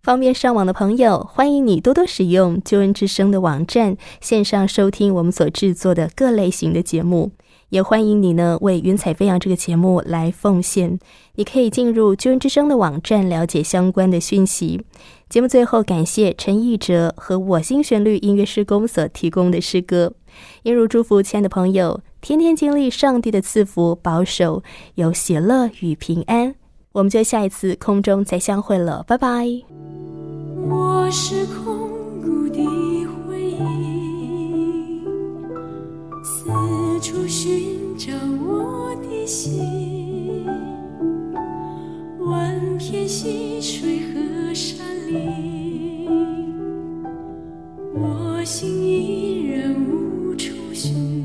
[0.02, 7.32] 方便上网的朋友，欢迎你多多使用救恩之声的网站，线上收听我们所制作的各类型的节目。
[7.68, 10.98] 也欢迎你呢为云彩飞扬这个节目来奉献。
[11.34, 14.82] 你可以进入救恩之声的网站了解相关的讯息。
[15.28, 20.14] 节目最后，感谢陈奕哲和我心旋律音乐施工所提供的诗歌。
[20.62, 24.62] 一如祝福亲爱的朋友，天天经历上帝的赐福保守，
[24.94, 26.54] 有喜乐与平安。
[26.92, 29.46] 我们就下一次空中再相会了，拜拜。
[30.68, 31.88] 我是空
[32.20, 32.58] 谷的
[33.28, 35.04] 回忆，
[36.24, 36.50] 四
[37.00, 38.12] 处寻找
[38.44, 40.44] 我的心，
[42.18, 46.08] 万片溪水和山林，
[47.94, 51.19] 我心依然无处寻。